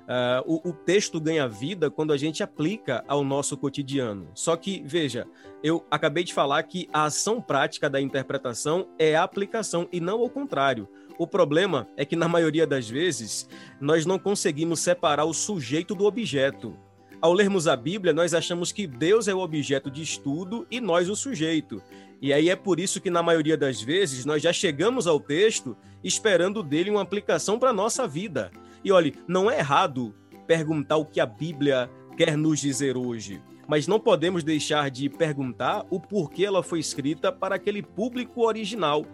[0.07, 4.29] Uh, o, o, texto ganha vida quando a gente aplica ao nosso cotidiano.
[4.35, 5.27] Só que, veja,
[5.65, 10.23] eu acabei de falar que a ação prática da interpretação é a aplicação e não
[10.23, 10.89] o contrário.
[11.19, 13.49] O problema é que, na maioria das vezes,
[13.81, 16.77] nós não conseguimos separar o sujeito do objeto.
[17.21, 21.09] Ao lermos a Bíblia, nós achamos que Deus é o objeto de estudo e nós
[21.09, 21.83] o sujeito.
[22.21, 25.77] E aí é por isso que, na maioria das vezes, nós já chegamos ao texto
[26.05, 28.51] esperando dele uma aplicação para a nossa vida.
[28.87, 30.15] E olhe, não é errado
[30.47, 35.85] perguntar o que a Bíblia quer nos dizer hoje, mas não podemos deixar de perguntar
[35.91, 39.05] o porquê ela foi escrita para aquele público original.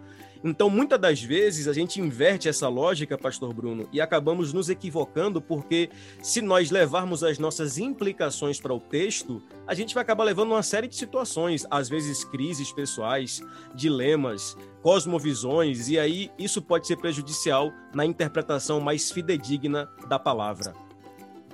[0.43, 5.41] Então, muitas das vezes, a gente inverte essa lógica, Pastor Bruno, e acabamos nos equivocando,
[5.41, 5.89] porque
[6.21, 10.61] se nós levarmos as nossas implicações para o texto, a gente vai acabar levando uma
[10.61, 13.41] série de situações, às vezes crises pessoais,
[13.73, 20.73] dilemas, cosmovisões, e aí isso pode ser prejudicial na interpretação mais fidedigna da palavra.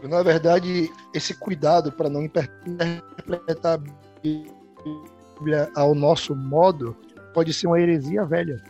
[0.01, 3.81] Na verdade, esse cuidado para não interpretar a
[4.23, 6.95] Bíblia ao nosso modo
[7.33, 8.63] pode ser uma heresia velha.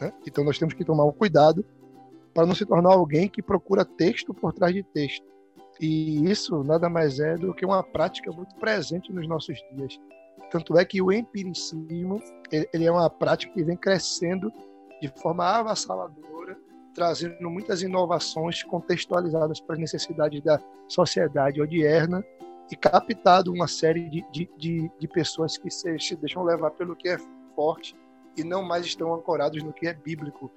[0.00, 0.12] Né?
[0.26, 1.64] Então nós temos que tomar o cuidado
[2.32, 5.26] para não se tornar alguém que procura texto por trás de texto.
[5.80, 9.98] E isso nada mais é do que uma prática muito presente nos nossos dias.
[10.50, 14.52] Tanto é que o empiricismo ele é uma prática que vem crescendo
[15.00, 16.58] de forma avassaladora,
[16.94, 22.24] trazendo muitas inovações contextualizadas para as necessidades da sociedade odierna
[22.70, 26.94] e captado uma série de, de, de, de pessoas que se, se deixam levar pelo
[26.94, 27.16] que é
[27.54, 27.94] forte
[28.36, 30.50] e não mais estão ancorados no que é bíblico.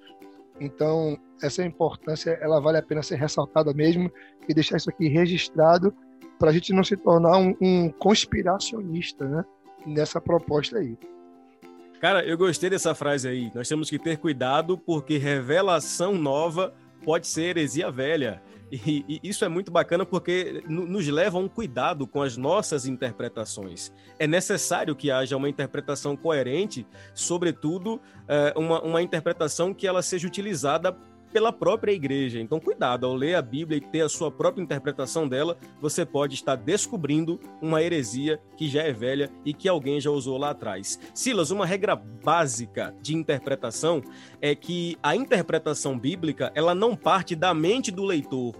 [0.60, 4.10] Então, essa importância, ela vale a pena ser ressaltada mesmo
[4.48, 5.94] e deixar isso aqui registrado
[6.38, 9.44] para a gente não se tornar um, um conspiracionista, né?
[9.86, 10.96] Nessa proposta aí.
[12.00, 13.50] Cara, eu gostei dessa frase aí.
[13.54, 18.42] Nós temos que ter cuidado porque revelação nova pode ser heresia velha.
[18.70, 22.86] E, e, isso é muito bacana porque nos leva a um cuidado com as nossas
[22.86, 23.92] interpretações.
[24.18, 30.26] É necessário que haja uma interpretação coerente, sobretudo é, uma, uma interpretação que ela seja
[30.26, 30.96] utilizada
[31.34, 32.40] pela própria igreja.
[32.40, 36.36] Então, cuidado, ao ler a Bíblia e ter a sua própria interpretação dela, você pode
[36.36, 40.96] estar descobrindo uma heresia que já é velha e que alguém já usou lá atrás.
[41.12, 44.00] Silas, uma regra básica de interpretação
[44.40, 48.54] é que a interpretação bíblica, ela não parte da mente do leitor,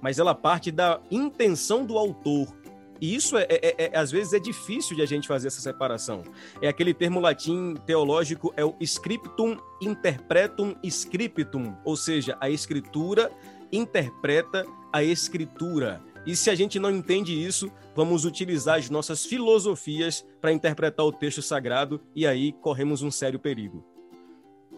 [0.00, 2.55] mas ela parte da intenção do autor.
[3.00, 6.22] E isso, é, é, é, às vezes, é difícil de a gente fazer essa separação.
[6.60, 13.30] É aquele termo latim teológico, é o scriptum interpretum scriptum, ou seja, a escritura
[13.72, 16.00] interpreta a escritura.
[16.26, 21.12] E se a gente não entende isso, vamos utilizar as nossas filosofias para interpretar o
[21.12, 23.84] texto sagrado e aí corremos um sério perigo.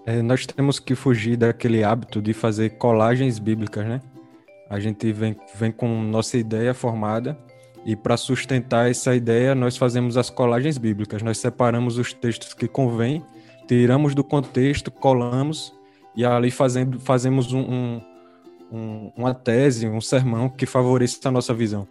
[0.05, 4.01] É, nós temos que fugir daquele hábito de fazer colagens bíblicas, né?
[4.69, 7.39] A gente vem, vem com nossa ideia formada
[7.85, 11.23] e para sustentar essa ideia, nós fazemos as colagens bíblicas.
[11.23, 13.25] Nós separamos os textos que convém,
[13.67, 15.75] tiramos do contexto, colamos
[16.15, 18.01] e ali fazendo, fazemos um,
[18.71, 21.87] um, uma tese, um sermão que favoreça a nossa visão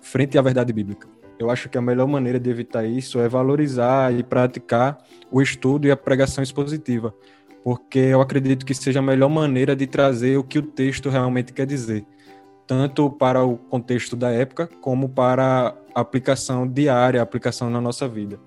[0.00, 1.08] frente à verdade bíblica.
[1.38, 4.98] Eu acho que a melhor maneira de evitar isso é valorizar e praticar
[5.30, 7.14] o estudo e a pregação expositiva,
[7.64, 11.52] porque eu acredito que seja a melhor maneira de trazer o que o texto realmente
[11.52, 12.04] quer dizer
[12.66, 18.08] tanto para o contexto da época como para a aplicação diária, a aplicação na nossa
[18.08, 18.38] vida.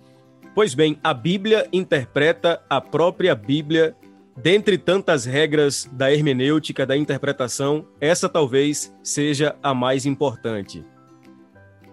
[0.53, 3.95] Pois bem, a Bíblia interpreta a própria Bíblia.
[4.37, 10.85] Dentre tantas regras da hermenêutica, da interpretação, essa talvez seja a mais importante.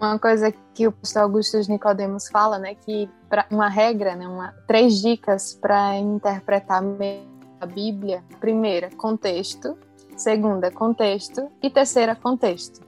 [0.01, 3.09] Uma coisa que o pastor Augusto Nicodemos fala, né, que
[3.49, 6.83] uma regra, né, uma, três dicas para interpretar
[7.61, 8.25] a Bíblia.
[8.41, 9.79] Primeira, contexto
[10.23, 12.81] segunda, contexto e terceira, contexto.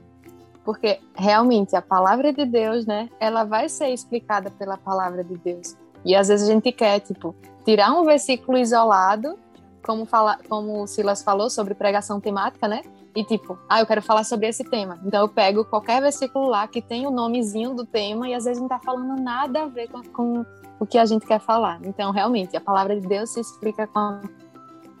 [0.63, 5.75] Porque realmente a palavra de Deus, né, ela vai ser explicada pela palavra de Deus.
[6.03, 9.37] E às vezes a gente quer, tipo, tirar um versículo isolado,
[9.83, 12.81] como, fala, como o Silas falou sobre pregação temática, né?
[13.15, 14.99] E tipo, ah, eu quero falar sobre esse tema.
[15.05, 18.59] Então eu pego qualquer versículo lá que tem o nomezinho do tema e às vezes
[18.59, 20.45] não está falando nada a ver com, com
[20.79, 21.79] o que a gente quer falar.
[21.83, 24.21] Então, realmente, a palavra de Deus se explica com a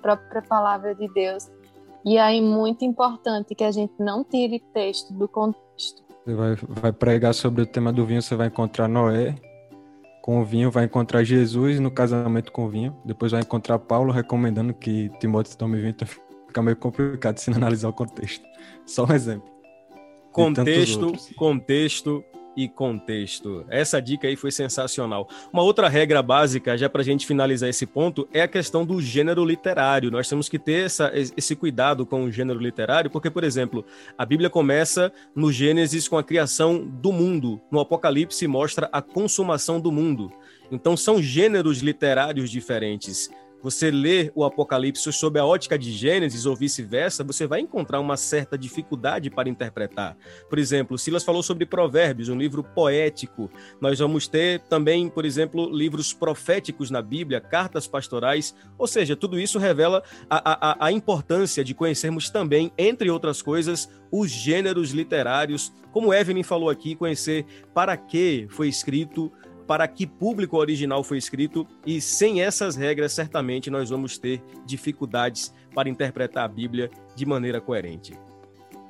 [0.01, 1.49] própria palavra de Deus
[2.05, 6.03] e aí, muito importante que a gente não tire texto do contexto.
[6.23, 9.35] Você vai, vai pregar sobre o tema do vinho, você vai encontrar Noé
[10.21, 14.11] com o vinho, vai encontrar Jesus no casamento com o vinho, depois vai encontrar Paulo
[14.11, 18.43] recomendando que Timóteo tome vinho, então fica meio complicado se analisar o contexto.
[18.85, 19.47] Só um exemplo.
[20.31, 22.23] Contexto, contexto,
[22.55, 23.65] e contexto.
[23.69, 25.27] Essa dica aí foi sensacional.
[25.51, 29.01] Uma outra regra básica, já para a gente finalizar esse ponto, é a questão do
[29.01, 30.11] gênero literário.
[30.11, 33.85] Nós temos que ter essa, esse cuidado com o gênero literário, porque, por exemplo,
[34.17, 39.79] a Bíblia começa no Gênesis com a criação do mundo, no Apocalipse mostra a consumação
[39.79, 40.31] do mundo.
[40.71, 43.29] Então, são gêneros literários diferentes.
[43.65, 48.15] Você lê o Apocalipse sob a ótica de Gênesis ou vice-versa, você vai encontrar uma
[48.15, 50.15] certa dificuldade para interpretar.
[50.47, 53.49] Por exemplo, Silas falou sobre Provérbios, um livro poético.
[53.81, 59.39] Nós vamos ter também, por exemplo, livros proféticos na Bíblia, cartas pastorais, ou seja, tudo
[59.39, 65.73] isso revela a, a, a importância de conhecermos também, entre outras coisas, os gêneros literários,
[65.91, 69.31] como Evelyn falou aqui, conhecer para que foi escrito
[69.67, 75.53] para que público original foi escrito e sem essas regras certamente nós vamos ter dificuldades
[75.73, 78.13] para interpretar a Bíblia de maneira coerente.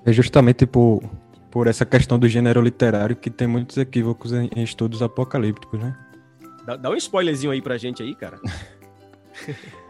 [0.05, 1.01] É justamente por,
[1.49, 5.97] por essa questão do gênero literário que tem muitos equívocos em, em estudos apocalípticos, né?
[6.65, 8.39] Dá, dá um spoilerzinho aí pra gente aí, cara.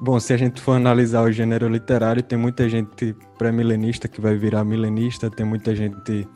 [0.00, 4.34] Bom, se a gente for analisar o gênero literário, tem muita gente pré-milenista que vai
[4.34, 6.26] virar milenista, tem muita gente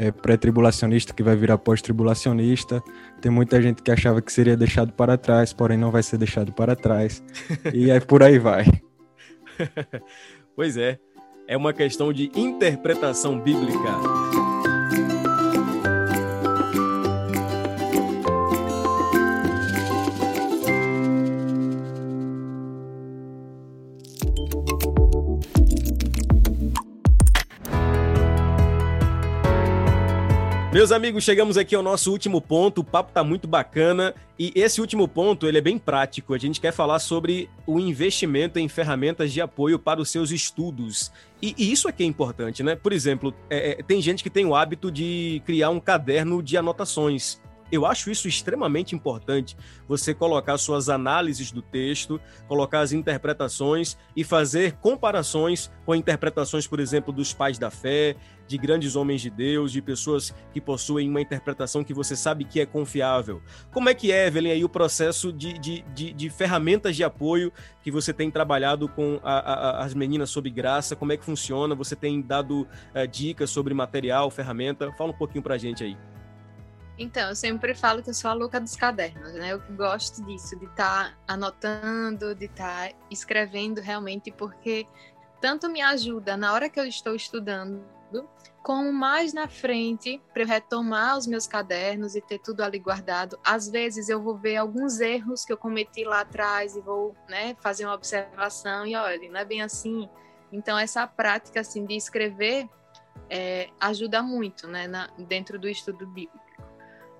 [0.00, 2.82] é, pré-tribulacionista que vai virar pós-tribulacionista.
[3.20, 6.52] Tem muita gente que achava que seria deixado para trás, porém não vai ser deixado
[6.52, 7.22] para trás.
[7.74, 8.64] e aí por aí vai.
[10.56, 10.98] pois é,
[11.46, 14.39] é uma questão de interpretação bíblica.
[30.80, 32.80] Meus amigos, chegamos aqui ao nosso último ponto.
[32.80, 36.32] O papo tá muito bacana e esse último ponto ele é bem prático.
[36.32, 41.12] A gente quer falar sobre o investimento em ferramentas de apoio para os seus estudos.
[41.42, 42.76] E, e isso aqui é importante, né?
[42.76, 46.56] Por exemplo, é, é, tem gente que tem o hábito de criar um caderno de
[46.56, 47.38] anotações.
[47.70, 49.56] Eu acho isso extremamente importante,
[49.86, 56.80] você colocar suas análises do texto, colocar as interpretações e fazer comparações com interpretações, por
[56.80, 58.16] exemplo, dos pais da fé,
[58.50, 62.58] de grandes homens de Deus, de pessoas que possuem uma interpretação que você sabe que
[62.58, 63.40] é confiável.
[63.72, 67.52] Como é que é, Evelyn, aí o processo de, de, de, de ferramentas de apoio
[67.80, 70.96] que você tem trabalhado com a, a, as meninas sob graça?
[70.96, 71.76] Como é que funciona?
[71.76, 74.90] Você tem dado uh, dicas sobre material, ferramenta?
[74.98, 75.96] Fala um pouquinho pra gente aí.
[77.02, 79.54] Então, eu sempre falo que eu sou a louca dos cadernos, né?
[79.54, 84.86] Eu gosto disso, de estar tá anotando, de estar tá escrevendo realmente, porque
[85.40, 87.82] tanto me ajuda na hora que eu estou estudando,
[88.62, 93.38] como mais na frente, para eu retomar os meus cadernos e ter tudo ali guardado.
[93.42, 97.56] Às vezes eu vou ver alguns erros que eu cometi lá atrás e vou né,
[97.62, 100.06] fazer uma observação e olha, não é bem assim.
[100.52, 102.68] Então, essa prática assim, de escrever
[103.30, 106.49] é, ajuda muito né, na, dentro do estudo bíblico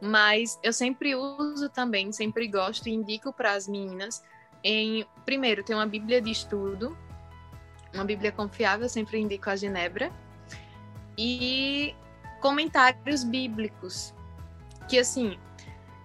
[0.01, 4.23] mas eu sempre uso também, sempre gosto e indico para as meninas
[4.63, 6.97] em primeiro ter uma Bíblia de estudo,
[7.93, 10.13] uma Bíblia confiável, sempre indico a Genebra
[11.19, 11.95] e
[12.41, 14.15] comentários bíblicos,
[14.89, 15.39] que assim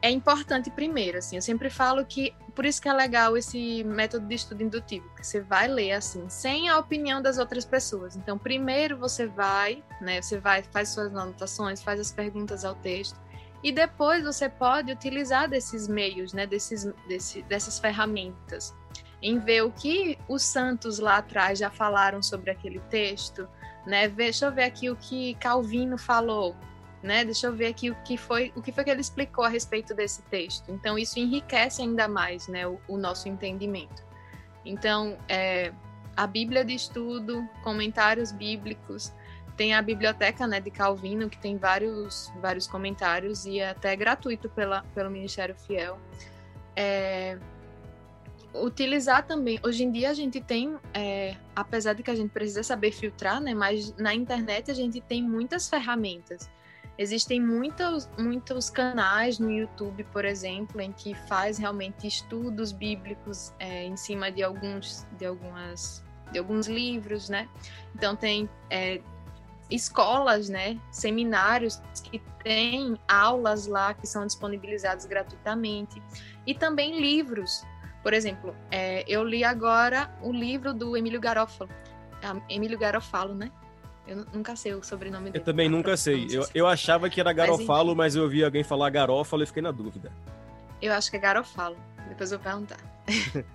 [0.02, 4.28] é importante primeiro, assim, eu sempre falo que por isso que é legal esse método
[4.28, 8.16] de estudo indutivo, que você vai ler assim, sem a opinião das outras pessoas.
[8.16, 13.20] Então, primeiro você vai, né, você vai faz suas anotações, faz as perguntas ao texto
[13.66, 18.76] e depois você pode utilizar desses meios, né, desses, desse, dessas ferramentas,
[19.20, 23.50] em ver o que os santos lá atrás já falaram sobre aquele texto,
[23.84, 24.08] né?
[24.08, 26.56] Deixa eu ver aqui o que Calvino falou,
[27.02, 27.26] né?
[27.26, 29.96] Deixa eu ver aqui o que foi, o que foi que ele explicou a respeito
[29.96, 30.72] desse texto.
[30.72, 34.06] Então isso enriquece ainda mais, né, o, o nosso entendimento.
[34.64, 35.74] Então, é,
[36.16, 39.12] a Bíblia de estudo, comentários bíblicos,
[39.56, 44.50] tem a biblioteca né, de Calvino, que tem vários, vários comentários e é até gratuito
[44.50, 45.98] pela, pelo Ministério Fiel.
[46.76, 47.38] É,
[48.54, 52.64] utilizar também, hoje em dia a gente tem, é, apesar de que a gente precisa
[52.64, 56.50] saber filtrar, né, mas na internet a gente tem muitas ferramentas.
[56.98, 63.84] Existem muitos, muitos canais no YouTube, por exemplo, em que faz realmente estudos bíblicos é,
[63.84, 66.02] em cima de alguns, de algumas,
[66.32, 67.50] de alguns livros, né?
[67.94, 69.02] Então tem é,
[69.70, 76.02] escolas, né, seminários que têm aulas lá que são disponibilizados gratuitamente
[76.46, 77.64] e também livros.
[78.04, 81.72] Por exemplo, é, eu li agora o livro do Emílio Garofalo,
[82.48, 83.52] Emílio Garofalo, né?
[84.08, 85.40] Eu nunca sei o sobrenome dele.
[85.40, 86.28] Eu também nunca sei.
[86.30, 89.64] Eu, eu achava que era Garofalo, mas, mas eu ouvi alguém falar Garófalo e fiquei
[89.64, 90.12] na dúvida.
[90.80, 91.76] Eu acho que é Garofalo.
[92.08, 92.78] Depois eu vou perguntar.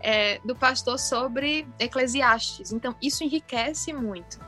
[0.00, 2.72] é, do pastor sobre Eclesiastes.
[2.72, 4.40] Então, isso enriquece muito.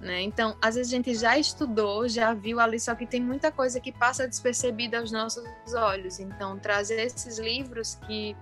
[0.00, 0.22] Né?
[0.22, 3.80] Então, às vezes a gente já estudou, já viu ali, só que tem muita coisa
[3.80, 5.44] que passa despercebida aos nossos
[5.74, 6.20] olhos.
[6.20, 8.36] Então, trazer esses livros que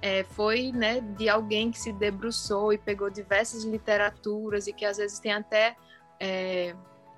[0.00, 4.96] é, foi né, de alguém que se debruçou e pegou diversas literaturas e que às
[4.96, 5.76] vezes tem até
[6.18, 6.74] é,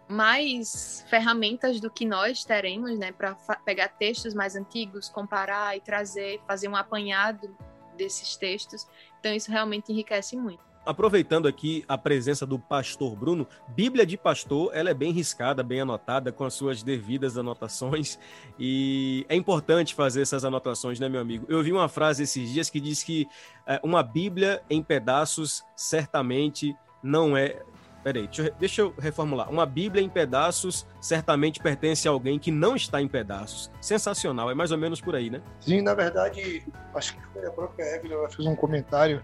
[0.08, 6.40] mais ferramentas do que nós teremos, né, para pegar textos mais antigos, comparar e trazer,
[6.48, 7.56] fazer um apanhado
[7.96, 8.88] desses textos.
[9.20, 14.70] Então, isso realmente enriquece muito aproveitando aqui a presença do pastor Bruno, Bíblia de Pastor,
[14.72, 18.18] ela é bem riscada, bem anotada, com as suas devidas anotações,
[18.58, 21.44] e é importante fazer essas anotações, né, meu amigo?
[21.46, 23.28] Eu vi uma frase esses dias que diz que
[23.66, 27.60] é, uma Bíblia em pedaços certamente não é.
[28.02, 29.50] Peraí, deixa eu, deixa eu reformular.
[29.50, 33.70] Uma Bíblia em pedaços certamente pertence a alguém que não está em pedaços.
[33.78, 35.42] Sensacional, é mais ou menos por aí, né?
[35.60, 36.64] Sim, na verdade,
[36.94, 39.22] acho que foi a própria Evelyn, ela fez um comentário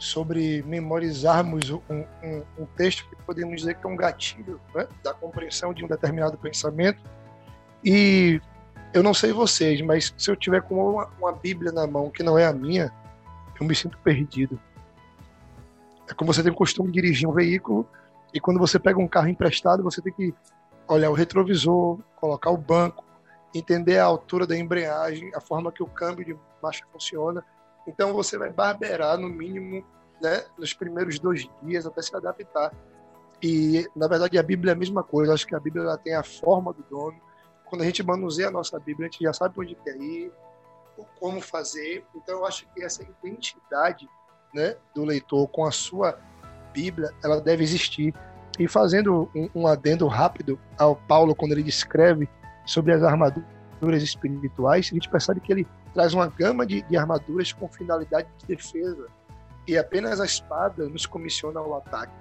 [0.00, 5.12] sobre memorizarmos um, um, um, texto que podemos dizer que é um gatilho né, da
[5.12, 6.98] compreensão de um determinado pensamento.
[7.84, 8.40] E
[8.94, 12.22] eu não sei vocês, mas se eu tiver com uma, uma Bíblia na mão que
[12.22, 12.90] não é a minha,
[13.60, 14.58] eu me sinto perdido.
[16.08, 17.86] É como você tem o costume de dirigir um veículo
[18.32, 20.34] e quando você pega um carro emprestado, você tem que
[20.88, 23.04] olhar o retrovisor, colocar o banco,
[23.54, 27.44] entender a altura da embreagem, a forma que o câmbio de marcha funciona
[27.90, 29.84] então você vai barbear no mínimo
[30.22, 32.72] né, nos primeiros dois dias até se adaptar.
[33.42, 35.34] E na verdade a Bíblia é a mesma coisa.
[35.34, 37.20] acho que a Bíblia ela tem a forma do dono.
[37.64, 40.32] Quando a gente manuseia a nossa Bíblia, a gente já sabe onde quer ir,
[41.18, 42.04] como fazer.
[42.14, 44.08] Então eu acho que essa identidade
[44.54, 46.16] né, do leitor com a sua
[46.72, 48.14] Bíblia, ela deve existir.
[48.58, 52.28] E fazendo um, um adendo rápido ao Paulo quando ele descreve
[52.66, 57.52] sobre as armaduras espirituais, a gente percebe que ele traz uma gama de, de armaduras
[57.52, 59.06] com finalidade de defesa
[59.66, 62.12] e apenas a espada nos comissiona ao ataque.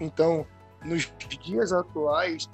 [0.00, 0.46] Então,
[0.84, 2.48] nos dias atuais,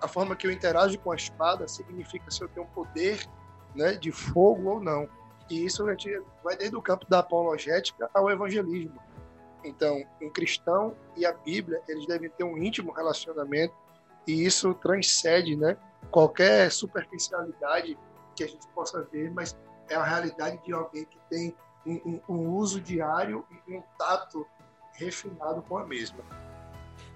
[0.00, 3.26] a forma que eu interajo com a espada significa se eu tenho poder
[3.74, 5.08] né, de fogo ou não.
[5.50, 5.84] E isso
[6.42, 9.00] vai desde o campo da apologética ao evangelismo.
[9.64, 13.74] Então, um cristão e a Bíblia, eles devem ter um íntimo relacionamento
[14.26, 15.76] e isso transcende né,
[16.10, 17.98] qualquer superficialidade
[18.34, 19.56] que a gente possa ver, mas
[19.88, 21.54] é a realidade de alguém que tem
[21.86, 24.46] um, um, um uso diário e um tato
[24.94, 26.18] refinado com a mesma.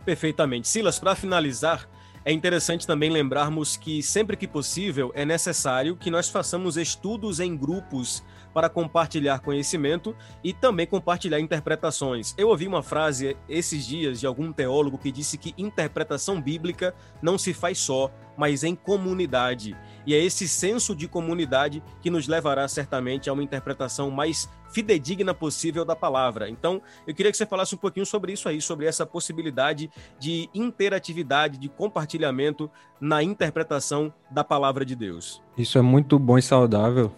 [0.04, 0.68] Perfeitamente.
[0.68, 1.88] Silas, para finalizar,
[2.24, 7.56] é interessante também lembrarmos que sempre que possível é necessário que nós façamos estudos em
[7.56, 12.34] grupos para compartilhar conhecimento e também compartilhar interpretações.
[12.36, 17.38] Eu ouvi uma frase esses dias de algum teólogo que disse que interpretação bíblica não
[17.38, 19.76] se faz só, mas em comunidade.
[20.07, 25.34] E é esse senso de comunidade que nos levará certamente a uma interpretação mais fidedigna
[25.34, 26.48] possível da palavra.
[26.48, 30.48] Então, eu queria que você falasse um pouquinho sobre isso aí, sobre essa possibilidade de
[30.54, 35.42] interatividade, de compartilhamento na interpretação da palavra de Deus.
[35.59, 37.12] Isso é muito bom e saudável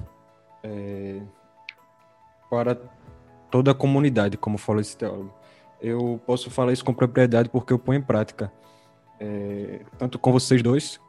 [0.62, 1.20] é,
[2.49, 2.76] para
[3.51, 5.32] toda a comunidade, como falou esse teólogo.
[5.80, 8.53] Eu posso falar isso com propriedade porque eu ponho em prática,
[9.20, 11.01] é, tanto com vocês dois,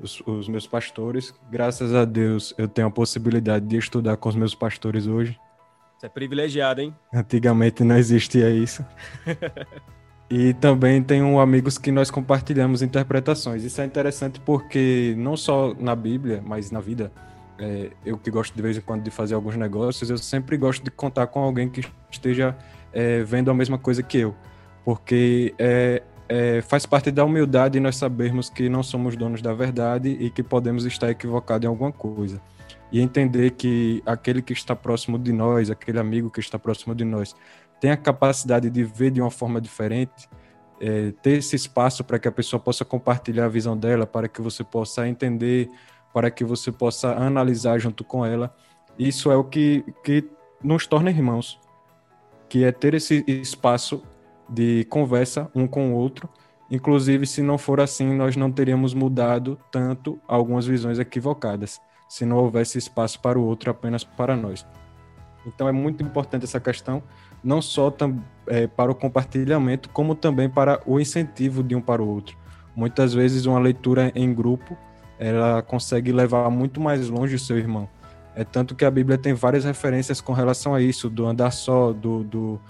[0.00, 1.34] os, os, meus pastores.
[1.50, 5.38] Graças a Deus eu tenho a possibilidade de estudar com os meus pastores hoje.
[5.96, 6.94] Você é privilegiado, hein?
[7.12, 8.84] Antigamente não existia isso.
[10.28, 13.64] e também tenho amigos que nós compartilhamos interpretações.
[13.64, 17.10] Isso é interessante porque não só na Bíblia, mas na vida,
[17.58, 20.84] é, eu que gosto de vez em quando de fazer alguns negócios, eu sempre gosto
[20.84, 22.54] de contar com alguém que esteja
[22.92, 24.34] é, vendo a mesma coisa que eu.
[24.84, 30.08] Porque é, é, faz parte da humildade nós sabermos que não somos donos da verdade
[30.08, 32.40] e que podemos estar equivocados em alguma coisa.
[32.90, 37.04] E entender que aquele que está próximo de nós, aquele amigo que está próximo de
[37.04, 37.34] nós,
[37.80, 40.28] tem a capacidade de ver de uma forma diferente,
[40.80, 44.40] é, ter esse espaço para que a pessoa possa compartilhar a visão dela, para que
[44.40, 45.68] você possa entender,
[46.12, 48.54] para que você possa analisar junto com ela.
[48.98, 50.24] Isso é o que, que
[50.62, 51.60] nos torna irmãos,
[52.48, 54.02] que é ter esse espaço
[54.48, 56.28] de conversa um com o outro.
[56.70, 62.36] Inclusive, se não for assim, nós não teríamos mudado tanto algumas visões equivocadas, se não
[62.38, 64.66] houvesse espaço para o outro apenas para nós.
[65.46, 67.02] Então, é muito importante essa questão,
[67.42, 67.94] não só
[68.48, 72.36] é, para o compartilhamento, como também para o incentivo de um para o outro.
[72.74, 74.76] Muitas vezes, uma leitura em grupo
[75.18, 77.88] ela consegue levar muito mais longe o seu irmão.
[78.34, 81.92] É tanto que a Bíblia tem várias referências com relação a isso, do andar só,
[81.92, 82.60] do, do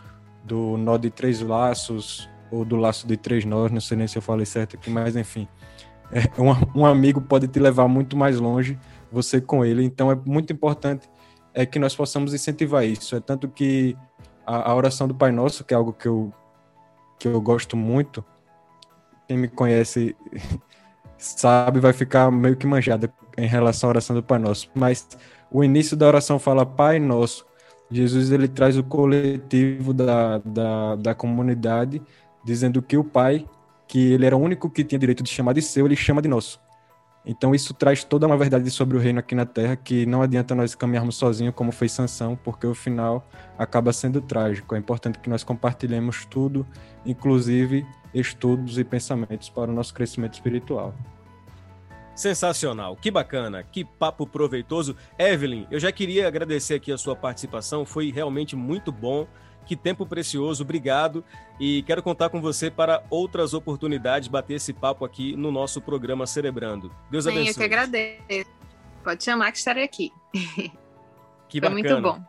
[0.46, 4.16] do nó de três laços, ou do laço de três nós, não sei nem se
[4.16, 5.48] eu falei certo aqui, mas enfim.
[6.12, 8.78] É, um, um amigo pode te levar muito mais longe,
[9.10, 11.08] você com ele, então é muito importante
[11.56, 13.16] é que nós possamos incentivar isso.
[13.16, 13.96] É tanto que
[14.46, 16.30] a, a oração do Pai Nosso, que é algo que eu,
[17.18, 18.22] que eu gosto muito,
[19.26, 20.14] quem me conhece
[21.16, 24.70] sabe, vai ficar meio que manjada em relação à oração do Pai Nosso.
[24.74, 25.08] Mas
[25.50, 27.46] o início da oração fala Pai Nosso,
[27.90, 32.02] Jesus ele traz o coletivo da, da, da comunidade,
[32.44, 33.46] dizendo que o Pai,
[33.86, 36.28] que ele era o único que tinha direito de chamar de seu, ele chama de
[36.28, 36.60] nosso.
[37.24, 40.54] Então isso traz toda uma verdade sobre o reino aqui na Terra que não adianta
[40.54, 43.28] nós caminharmos sozinhos como foi Sansão, porque o final
[43.58, 44.76] acaba sendo trágico.
[44.76, 46.64] É importante que nós compartilhemos tudo,
[47.04, 47.84] inclusive
[48.14, 50.94] estudos e pensamentos para o nosso crescimento espiritual.
[52.16, 54.96] Sensacional, que bacana, que papo proveitoso.
[55.18, 59.28] Evelyn, eu já queria agradecer aqui a sua participação, foi realmente muito bom.
[59.66, 61.24] Que tempo precioso, obrigado.
[61.60, 66.24] E quero contar com você para outras oportunidades, bater esse papo aqui no nosso programa
[66.26, 66.90] Cerebrando.
[67.10, 67.48] Deus abençoe.
[67.48, 68.50] eu que agradeço.
[69.04, 70.10] Pode chamar que estarei aqui.
[71.48, 72.00] Que Foi bacana.
[72.00, 72.24] muito bom.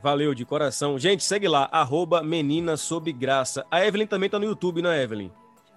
[0.00, 0.98] Valeu, de coração.
[0.98, 3.66] Gente, segue lá, arroba Menina Sob Graça.
[3.68, 5.32] A Evelyn também tá no YouTube, não é, Evelyn?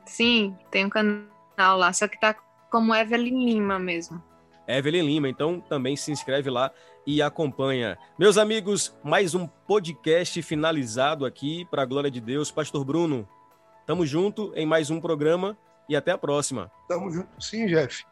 [0.05, 2.35] Sim, tem um canal lá, só que tá
[2.69, 4.21] como Evelyn Lima mesmo.
[4.67, 6.71] Evelyn Lima, então também se inscreve lá
[7.05, 7.97] e acompanha.
[8.19, 12.51] Meus amigos, mais um podcast finalizado aqui para a glória de Deus.
[12.51, 13.27] Pastor Bruno,
[13.85, 15.57] tamo junto em mais um programa
[15.87, 16.69] e até a próxima.
[16.87, 18.03] Tamo junto sim, Jeff.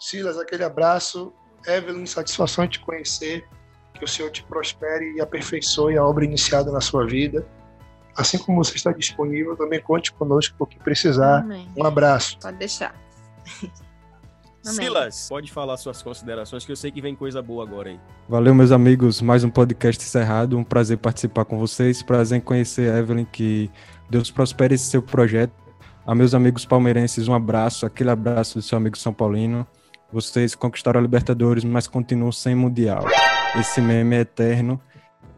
[0.00, 1.32] Silas, aquele abraço.
[1.64, 3.46] Evelyn, satisfação te conhecer.
[3.94, 7.46] Que o Senhor te prospere e aperfeiçoe a obra iniciada na sua vida.
[8.16, 11.40] Assim como você está disponível, também conte conosco por que precisar.
[11.40, 11.68] Amém.
[11.76, 12.38] Um abraço.
[12.40, 12.94] Pode deixar.
[14.64, 14.74] Amém.
[14.74, 18.00] Silas, pode falar suas considerações, que eu sei que vem coisa boa agora aí.
[18.28, 19.22] Valeu, meus amigos.
[19.22, 20.58] Mais um podcast encerrado.
[20.58, 22.02] Um prazer participar com vocês.
[22.02, 23.24] Prazer em conhecer a Evelyn.
[23.24, 23.70] Que
[24.10, 25.52] Deus prospere esse seu projeto.
[26.06, 27.86] A meus amigos palmeirenses, um abraço.
[27.86, 29.66] Aquele abraço do seu amigo São Paulino.
[30.12, 33.04] Vocês conquistaram a Libertadores, mas continuam sem Mundial.
[33.58, 34.80] Esse meme é eterno.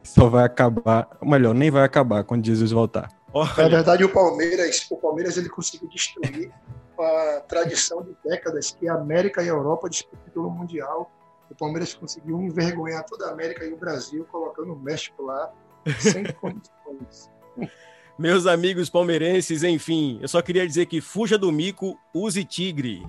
[0.02, 3.08] Só vai acabar, ou melhor, nem vai acabar quando Jesus voltar.
[3.32, 6.50] Na Olha, verdade, o Palmeiras, o Palmeiras ele conseguiu destruir
[7.02, 11.10] a tradição de décadas que a América e a Europa disputam pelo Mundial.
[11.50, 15.52] O Palmeiras conseguiu envergonhar toda a América e o Brasil, colocando o México lá,
[15.98, 17.30] sem condições.
[18.18, 23.02] meus amigos palmeirenses, enfim, eu só queria dizer que fuja do mico, use tigre.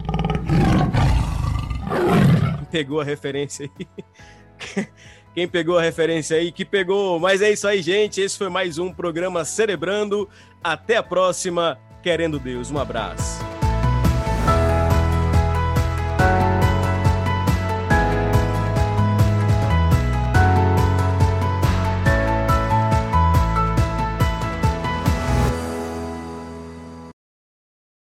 [2.69, 4.87] Pegou a referência aí?
[5.33, 7.19] Quem pegou a referência aí, que pegou.
[7.19, 8.21] Mas é isso aí, gente.
[8.21, 10.29] Esse foi mais um programa Cerebrando.
[10.63, 12.69] Até a próxima, querendo Deus.
[12.69, 13.52] Um abraço.